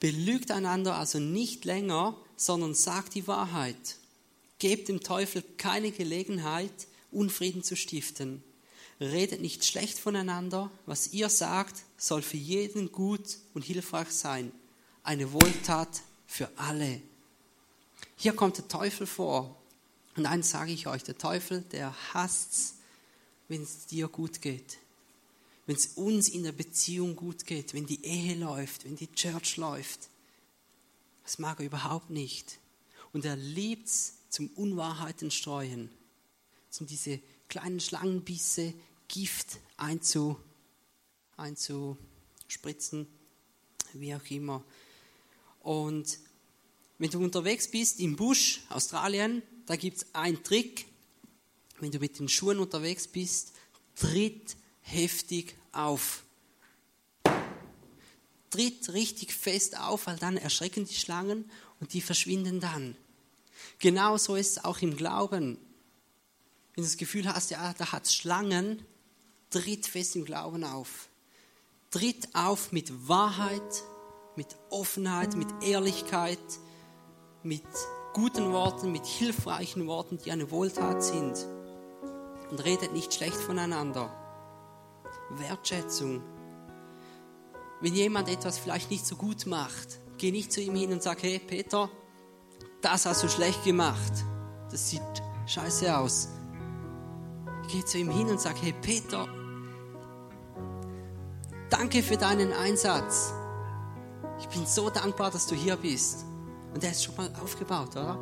belügt 0.00 0.50
einander 0.50 0.94
also 0.96 1.18
nicht 1.18 1.66
länger, 1.66 2.16
sondern 2.34 2.74
sagt 2.74 3.14
die 3.14 3.26
Wahrheit. 3.26 3.98
Gebt 4.58 4.88
dem 4.88 5.02
Teufel 5.02 5.44
keine 5.58 5.92
Gelegenheit, 5.92 6.72
Unfrieden 7.12 7.62
zu 7.62 7.76
stiften. 7.76 8.42
Redet 9.02 9.42
nicht 9.42 9.66
schlecht 9.66 9.98
voneinander. 9.98 10.70
Was 10.86 11.12
ihr 11.12 11.28
sagt, 11.28 11.82
soll 11.98 12.22
für 12.22 12.38
jeden 12.38 12.90
gut 12.90 13.36
und 13.52 13.66
hilfreich 13.66 14.08
sein. 14.08 14.50
Eine 15.02 15.30
Wohltat 15.34 16.00
für 16.26 16.50
alle. 16.56 17.02
Hier 18.16 18.32
kommt 18.32 18.56
der 18.56 18.68
Teufel 18.68 19.06
vor. 19.06 19.60
Und 20.16 20.24
eins 20.24 20.48
sage 20.48 20.72
ich 20.72 20.86
euch, 20.86 21.04
der 21.04 21.18
Teufel, 21.18 21.60
der 21.70 21.94
hasst 22.14 22.76
wenn 23.48 23.62
es 23.62 23.86
dir 23.86 24.08
gut 24.08 24.40
geht. 24.40 24.78
Wenn 25.66 25.76
es 25.76 25.86
uns 25.94 26.28
in 26.28 26.42
der 26.42 26.52
Beziehung 26.52 27.16
gut 27.16 27.46
geht, 27.46 27.74
wenn 27.74 27.86
die 27.86 28.04
Ehe 28.04 28.36
läuft, 28.36 28.84
wenn 28.84 28.96
die 28.96 29.10
Church 29.12 29.56
läuft. 29.56 30.10
Das 31.22 31.38
mag 31.38 31.60
er 31.60 31.66
überhaupt 31.66 32.10
nicht. 32.10 32.58
Und 33.12 33.24
er 33.24 33.36
liebt 33.36 33.86
es 33.86 34.14
zum 34.28 34.48
Unwahrheiten 34.48 35.30
streuen, 35.30 35.90
zum 36.68 36.86
diese 36.86 37.20
kleinen 37.48 37.80
Schlangenbisse 37.80 38.74
Gift 39.08 39.58
einzu, 39.76 40.38
einzuspritzen, 41.36 43.06
wie 43.92 44.14
auch 44.14 44.30
immer. 44.30 44.64
Und 45.60 46.18
wenn 46.98 47.10
du 47.10 47.22
unterwegs 47.22 47.70
bist 47.70 48.00
im 48.00 48.16
Busch, 48.16 48.60
Australien, 48.68 49.42
da 49.66 49.76
gibt 49.76 49.98
es 49.98 50.14
einen 50.14 50.42
Trick. 50.42 50.86
Wenn 51.80 51.90
du 51.90 51.98
mit 51.98 52.18
den 52.18 52.28
Schuhen 52.28 52.58
unterwegs 52.58 53.08
bist, 53.08 53.52
tritt 53.96 54.56
heftig 54.84 55.56
auf. 55.72 56.22
Tritt 58.50 58.92
richtig 58.92 59.34
fest 59.34 59.78
auf, 59.78 60.06
weil 60.06 60.16
dann 60.16 60.36
erschrecken 60.36 60.84
die 60.84 60.94
Schlangen 60.94 61.50
und 61.80 61.92
die 61.92 62.00
verschwinden 62.00 62.60
dann. 62.60 62.96
Genauso 63.80 64.36
ist 64.36 64.58
es 64.58 64.64
auch 64.64 64.78
im 64.78 64.96
Glauben. 64.96 65.58
Wenn 66.74 66.84
du 66.84 66.88
das 66.88 66.96
Gefühl 66.96 67.26
hast, 67.26 67.50
ja, 67.50 67.74
da 67.74 67.92
hat 67.92 68.04
es 68.04 68.14
Schlangen, 68.14 68.84
tritt 69.50 69.86
fest 69.86 70.14
im 70.16 70.24
Glauben 70.24 70.64
auf. 70.64 71.08
Tritt 71.90 72.34
auf 72.34 72.72
mit 72.72 73.08
Wahrheit, 73.08 73.82
mit 74.36 74.56
Offenheit, 74.70 75.34
mit 75.34 75.48
Ehrlichkeit, 75.62 76.38
mit 77.42 77.64
guten 78.12 78.52
Worten, 78.52 78.92
mit 78.92 79.06
hilfreichen 79.06 79.86
Worten, 79.86 80.18
die 80.18 80.30
eine 80.30 80.50
Wohltat 80.50 81.02
sind. 81.02 81.46
Und 82.50 82.64
redet 82.64 82.92
nicht 82.92 83.14
schlecht 83.14 83.36
voneinander. 83.36 84.23
Wertschätzung. 85.38 86.22
Wenn 87.80 87.94
jemand 87.94 88.28
etwas 88.28 88.58
vielleicht 88.58 88.90
nicht 88.90 89.06
so 89.06 89.16
gut 89.16 89.46
macht, 89.46 90.00
geh 90.16 90.30
nicht 90.30 90.52
zu 90.52 90.60
ihm 90.60 90.74
hin 90.74 90.92
und 90.92 91.02
sag, 91.02 91.22
hey 91.22 91.38
Peter, 91.38 91.90
das 92.80 93.06
hast 93.06 93.22
du 93.22 93.28
schlecht 93.28 93.64
gemacht. 93.64 94.12
Das 94.70 94.90
sieht 94.90 95.02
scheiße 95.46 95.96
aus. 95.96 96.28
Geh 97.70 97.84
zu 97.84 97.98
ihm 97.98 98.10
hin 98.10 98.28
und 98.28 98.40
sag, 98.40 98.60
hey 98.62 98.74
Peter, 98.80 99.26
danke 101.70 102.02
für 102.02 102.16
deinen 102.16 102.52
Einsatz. 102.52 103.32
Ich 104.38 104.48
bin 104.48 104.66
so 104.66 104.90
dankbar, 104.90 105.30
dass 105.30 105.46
du 105.46 105.54
hier 105.54 105.76
bist. 105.76 106.24
Und 106.74 106.82
der 106.82 106.90
ist 106.90 107.04
schon 107.04 107.16
mal 107.16 107.30
aufgebaut, 107.42 107.90
oder? 107.96 108.18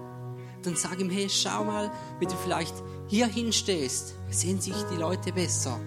Dann 0.62 0.76
sag 0.76 1.00
ihm, 1.00 1.10
hey, 1.10 1.28
schau 1.28 1.64
mal, 1.64 1.90
wenn 2.20 2.28
du 2.28 2.36
vielleicht 2.36 2.74
hier 3.08 3.26
hinstehst, 3.26 4.14
sehen 4.30 4.60
sich 4.60 4.76
die 4.90 4.96
Leute 4.96 5.32
besser. 5.32 5.80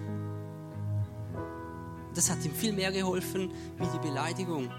Das 2.16 2.30
hat 2.30 2.42
ihm 2.46 2.54
viel 2.54 2.72
mehr 2.72 2.92
geholfen 2.92 3.52
wie 3.76 3.86
die 3.86 3.98
Beleidigung. 3.98 4.70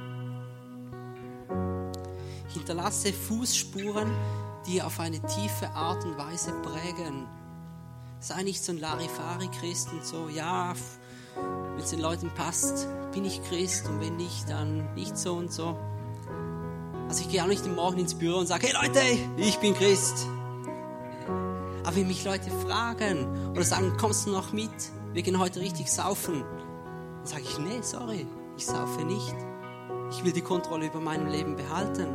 Hinterlasse 2.52 3.14
Fußspuren, 3.14 4.12
die 4.66 4.82
auf 4.82 5.00
eine 5.00 5.22
tiefe 5.22 5.70
Art 5.76 6.04
und 6.04 6.18
Weise 6.18 6.52
prägen. 6.64 7.28
Sei 8.20 8.42
nicht 8.42 8.64
so 8.64 8.72
ein 8.72 8.80
Larifari-Christ 8.80 9.92
und 9.92 10.04
so, 10.04 10.30
ja, 10.30 10.74
wenn 11.36 11.84
es 11.84 11.92
den 11.92 12.00
Leuten 12.00 12.32
passt, 12.34 12.88
bin 13.14 13.24
ich 13.24 13.44
Christ 13.44 13.88
und 13.88 14.02
wenn 14.02 14.16
nicht, 14.16 14.50
dann 14.50 14.92
nicht 14.96 15.16
so 15.16 15.36
und 15.36 15.54
so. 15.54 15.78
Also 17.08 17.22
ich 17.22 17.30
gehe 17.30 17.44
auch 17.44 17.48
nicht 17.48 17.68
Morgen 17.68 18.00
ins 18.00 18.16
Büro 18.16 18.40
und 18.40 18.48
sage, 18.48 18.66
hey 18.68 18.74
Leute, 18.74 19.00
ich 19.38 19.60
bin 19.60 19.76
Christ. 19.76 20.26
Aber 21.84 21.96
wenn 21.96 22.08
mich 22.08 22.26
Leute 22.26 22.50
fragen 22.66 23.52
oder 23.52 23.64
sagen, 23.64 23.96
kommst 23.98 24.26
du 24.26 24.32
noch 24.32 24.54
mit? 24.54 24.72
Wir 25.14 25.22
gehen 25.22 25.38
heute 25.38 25.60
richtig 25.60 25.92
saufen. 25.92 26.44
Sage 27.28 27.44
ich, 27.44 27.60
nee, 27.60 27.82
sorry, 27.82 28.26
ich 28.56 28.66
saufe 28.66 29.04
nicht. 29.04 29.36
Ich 30.12 30.24
will 30.24 30.32
die 30.32 30.42
Kontrolle 30.42 30.88
über 30.88 31.00
mein 31.00 31.30
Leben 31.30 31.56
behalten. 31.56 32.08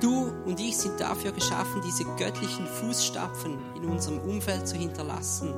Du 0.00 0.32
und 0.46 0.58
ich 0.58 0.76
sind 0.76 0.98
dafür 1.00 1.32
geschaffen, 1.32 1.82
diese 1.84 2.04
göttlichen 2.16 2.66
Fußstapfen 2.66 3.58
in 3.76 3.84
unserem 3.84 4.18
Umfeld 4.18 4.66
zu 4.66 4.76
hinterlassen. 4.76 5.54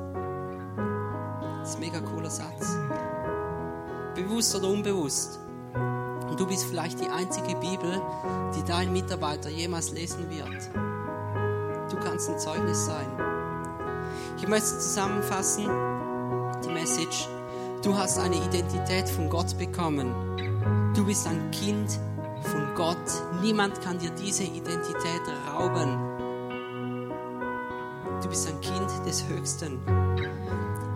Das 1.59 1.69
ist 1.69 1.75
ein 1.75 1.81
mega 1.81 1.99
cooler 1.99 2.29
Satz 2.29 2.77
bewusst 4.15 4.55
oder 4.55 4.69
unbewusst. 4.69 5.39
Und 6.29 6.39
du 6.39 6.47
bist 6.47 6.65
vielleicht 6.65 6.99
die 6.99 7.09
einzige 7.09 7.55
Bibel, 7.55 8.01
die 8.55 8.63
dein 8.63 8.91
Mitarbeiter 8.91 9.49
jemals 9.49 9.91
lesen 9.91 10.29
wird. 10.29 10.69
Du 11.91 11.97
kannst 11.97 12.29
ein 12.29 12.39
Zeugnis 12.39 12.85
sein. 12.85 13.32
Ich 14.37 14.47
möchte 14.47 14.79
zusammenfassen, 14.79 15.65
die 16.63 16.69
Message. 16.69 17.27
Du 17.83 17.95
hast 17.95 18.19
eine 18.19 18.35
Identität 18.35 19.09
von 19.09 19.29
Gott 19.29 19.57
bekommen. 19.57 20.13
Du 20.95 21.05
bist 21.05 21.27
ein 21.27 21.51
Kind 21.51 21.99
von 22.43 22.75
Gott. 22.75 22.97
Niemand 23.41 23.81
kann 23.81 23.99
dir 23.99 24.11
diese 24.11 24.43
Identität 24.43 25.21
rauben. 25.51 25.97
Du 28.21 28.29
bist 28.29 28.47
ein 28.47 28.59
Kind 28.61 29.05
des 29.05 29.27
Höchsten. 29.27 29.79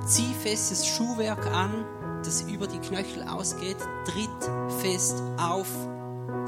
Zieh 0.06 0.34
festes 0.34 0.86
Schuhwerk 0.86 1.46
an 1.48 1.86
das 2.28 2.42
über 2.42 2.68
die 2.68 2.80
Knöchel 2.80 3.24
ausgeht, 3.24 3.78
tritt 4.06 4.82
fest 4.82 5.22
auf, 5.38 5.68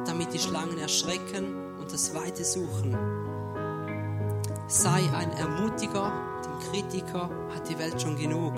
damit 0.06 0.34
die 0.34 0.40
Schlangen 0.40 0.78
erschrecken 0.78 1.78
und 1.80 1.92
das 1.92 2.14
Weite 2.14 2.44
suchen. 2.44 3.29
Sei 4.72 5.10
ein 5.16 5.32
Ermutiger, 5.32 6.12
dem 6.46 6.60
Kritiker 6.70 7.28
hat 7.56 7.68
die 7.68 7.80
Welt 7.80 8.00
schon 8.00 8.16
genug. 8.16 8.54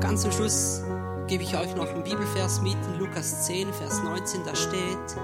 Ganz 0.00 0.22
zum 0.22 0.32
Schluss 0.32 0.82
gebe 1.28 1.44
ich 1.44 1.56
euch 1.56 1.76
noch 1.76 1.86
einen 1.86 2.02
Bibelvers 2.02 2.60
mit, 2.60 2.76
in 2.92 2.98
Lukas 2.98 3.46
10, 3.46 3.72
Vers 3.72 4.02
19, 4.02 4.40
da 4.44 4.56
steht, 4.56 5.16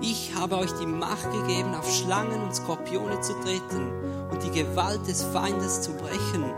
ich 0.00 0.34
habe 0.34 0.58
euch 0.58 0.72
die 0.72 0.86
Macht 0.86 1.30
gegeben, 1.30 1.72
auf 1.72 1.88
Schlangen 1.88 2.42
und 2.42 2.52
Skorpione 2.52 3.20
zu 3.20 3.32
treten 3.44 3.92
und 4.32 4.42
die 4.42 4.50
Gewalt 4.50 5.06
des 5.06 5.22
Feindes 5.22 5.82
zu 5.82 5.92
brechen. 5.92 6.52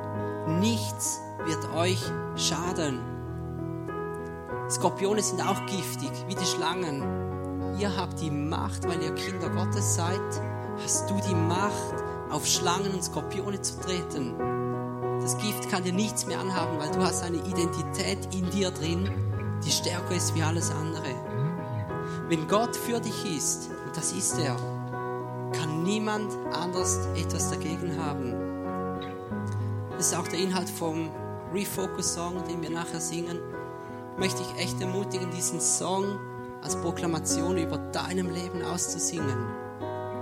Nichts 0.59 1.21
wird 1.45 1.75
euch 1.75 2.03
schaden. 2.35 2.99
Skorpione 4.71 5.21
sind 5.21 5.47
auch 5.47 5.67
giftig, 5.67 6.13
wie 6.29 6.35
die 6.35 6.47
Schlangen. 6.47 7.03
Ihr 7.79 7.95
habt 7.95 8.23
die 8.23 8.31
Macht, 8.31 8.89
weil 8.89 9.03
ihr 9.03 9.15
Kinder 9.15 9.51
Gottes 9.51 9.97
seid, 9.97 10.19
hast 10.83 11.11
du 11.11 11.15
die 11.29 11.35
Macht, 11.35 11.95
auf 12.31 12.47
Schlangen 12.47 12.95
und 12.95 13.05
Skorpione 13.05 13.61
zu 13.61 13.79
treten. 13.81 14.35
Das 15.21 15.37
Gift 15.39 15.71
kann 15.71 15.85
dir 15.85 15.93
nichts 15.93 16.27
mehr 16.27 16.41
anhaben, 16.41 16.79
weil 16.79 16.91
du 16.91 17.01
hast 17.01 17.23
eine 17.23 17.37
Identität 17.37 18.35
in 18.35 18.51
dir 18.51 18.71
drin, 18.71 19.11
die 19.65 19.71
stärker 19.71 20.15
ist 20.15 20.35
wie 20.35 20.43
alles 20.43 20.71
andere. 20.71 21.15
Wenn 22.29 22.49
Gott 22.49 22.75
für 22.75 23.01
dich 23.01 23.37
ist, 23.37 23.71
und 23.87 23.97
das 23.97 24.13
ist 24.13 24.39
er, 24.39 24.57
kann 25.53 25.83
niemand 25.83 26.33
anders 26.53 27.07
etwas 27.15 27.51
dagegen 27.51 28.03
haben. 28.03 28.35
Das 29.97 30.09
ist 30.09 30.19
auch 30.19 30.27
der 30.27 30.39
Inhalt 30.41 30.71
vom 30.71 31.11
Refocus-Song, 31.53 32.43
den 32.49 32.63
wir 32.63 32.71
nachher 32.71 33.01
singen, 33.01 33.39
möchte 34.19 34.43
ich 34.43 34.63
echt 34.63 34.81
ermutigen, 34.81 35.31
diesen 35.31 35.61
Song 35.61 36.19
als 36.63 36.77
Proklamation 36.77 37.59
über 37.59 37.79
deinem 37.79 38.31
Leben 38.31 38.63
auszusingen. 38.63 39.47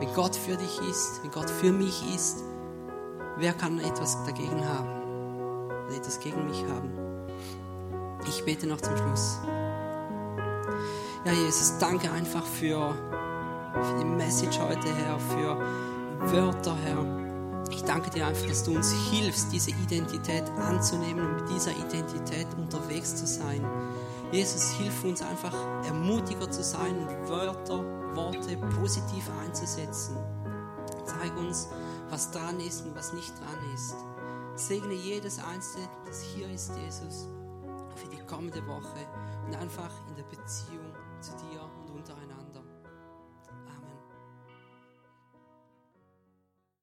Wenn 0.01 0.15
Gott 0.15 0.35
für 0.35 0.57
dich 0.57 0.81
ist, 0.89 1.23
wenn 1.23 1.31
Gott 1.31 1.51
für 1.51 1.71
mich 1.71 2.03
ist, 2.15 2.39
wer 3.37 3.53
kann 3.53 3.79
etwas 3.79 4.17
dagegen 4.25 4.67
haben? 4.67 4.89
Oder 5.87 5.95
etwas 5.95 6.19
gegen 6.21 6.49
mich 6.49 6.65
haben? 6.65 6.91
Ich 8.27 8.43
bete 8.47 8.67
noch 8.67 8.81
zum 8.81 8.97
Schluss. 8.97 9.39
Ja, 11.27 11.33
Jesus, 11.33 11.75
danke 11.79 12.11
einfach 12.11 12.47
für, 12.47 12.95
für 13.75 13.99
die 13.99 14.07
Message 14.07 14.59
heute, 14.59 14.89
Herr, 15.05 15.21
für 15.21 15.59
Wörter, 16.33 16.75
Herr. 16.83 17.05
Ich 17.71 17.85
danke 17.85 18.09
dir 18.09 18.27
einfach, 18.27 18.47
dass 18.47 18.65
du 18.65 18.75
uns 18.77 18.91
hilfst, 19.11 19.53
diese 19.53 19.71
Identität 19.71 20.45
anzunehmen 20.67 21.27
und 21.27 21.43
mit 21.43 21.51
dieser 21.51 21.73
Identität 21.73 22.47
unterwegs 22.57 23.17
zu 23.17 23.27
sein. 23.27 23.63
Jesus, 24.33 24.71
hilf 24.79 25.05
uns 25.05 25.21
einfach 25.21 25.53
ermutiger 25.87 26.51
zu 26.51 26.63
sein 26.65 27.07
und 27.07 27.29
Wörter, 27.29 28.00
Worte 28.15 28.57
positiv 28.79 29.31
einzusetzen. 29.43 30.17
Zeig 31.05 31.37
uns, 31.37 31.69
was 32.09 32.31
dran 32.31 32.61
ist 32.61 32.85
und 32.85 32.95
was 32.95 33.13
nicht 33.13 33.33
dran 33.39 33.75
ist. 33.75 33.95
Segne 34.55 34.95
jedes 34.95 35.43
Einzelne, 35.43 35.89
das 36.05 36.23
hier 36.23 36.51
ist, 36.51 36.73
Jesus, 36.77 37.29
für 37.95 38.09
die 38.09 38.25
kommende 38.27 38.67
Woche 38.67 39.07
und 39.47 39.55
einfach 39.57 39.93
in 40.09 40.17
der 40.17 40.25
Beziehung 40.25 40.80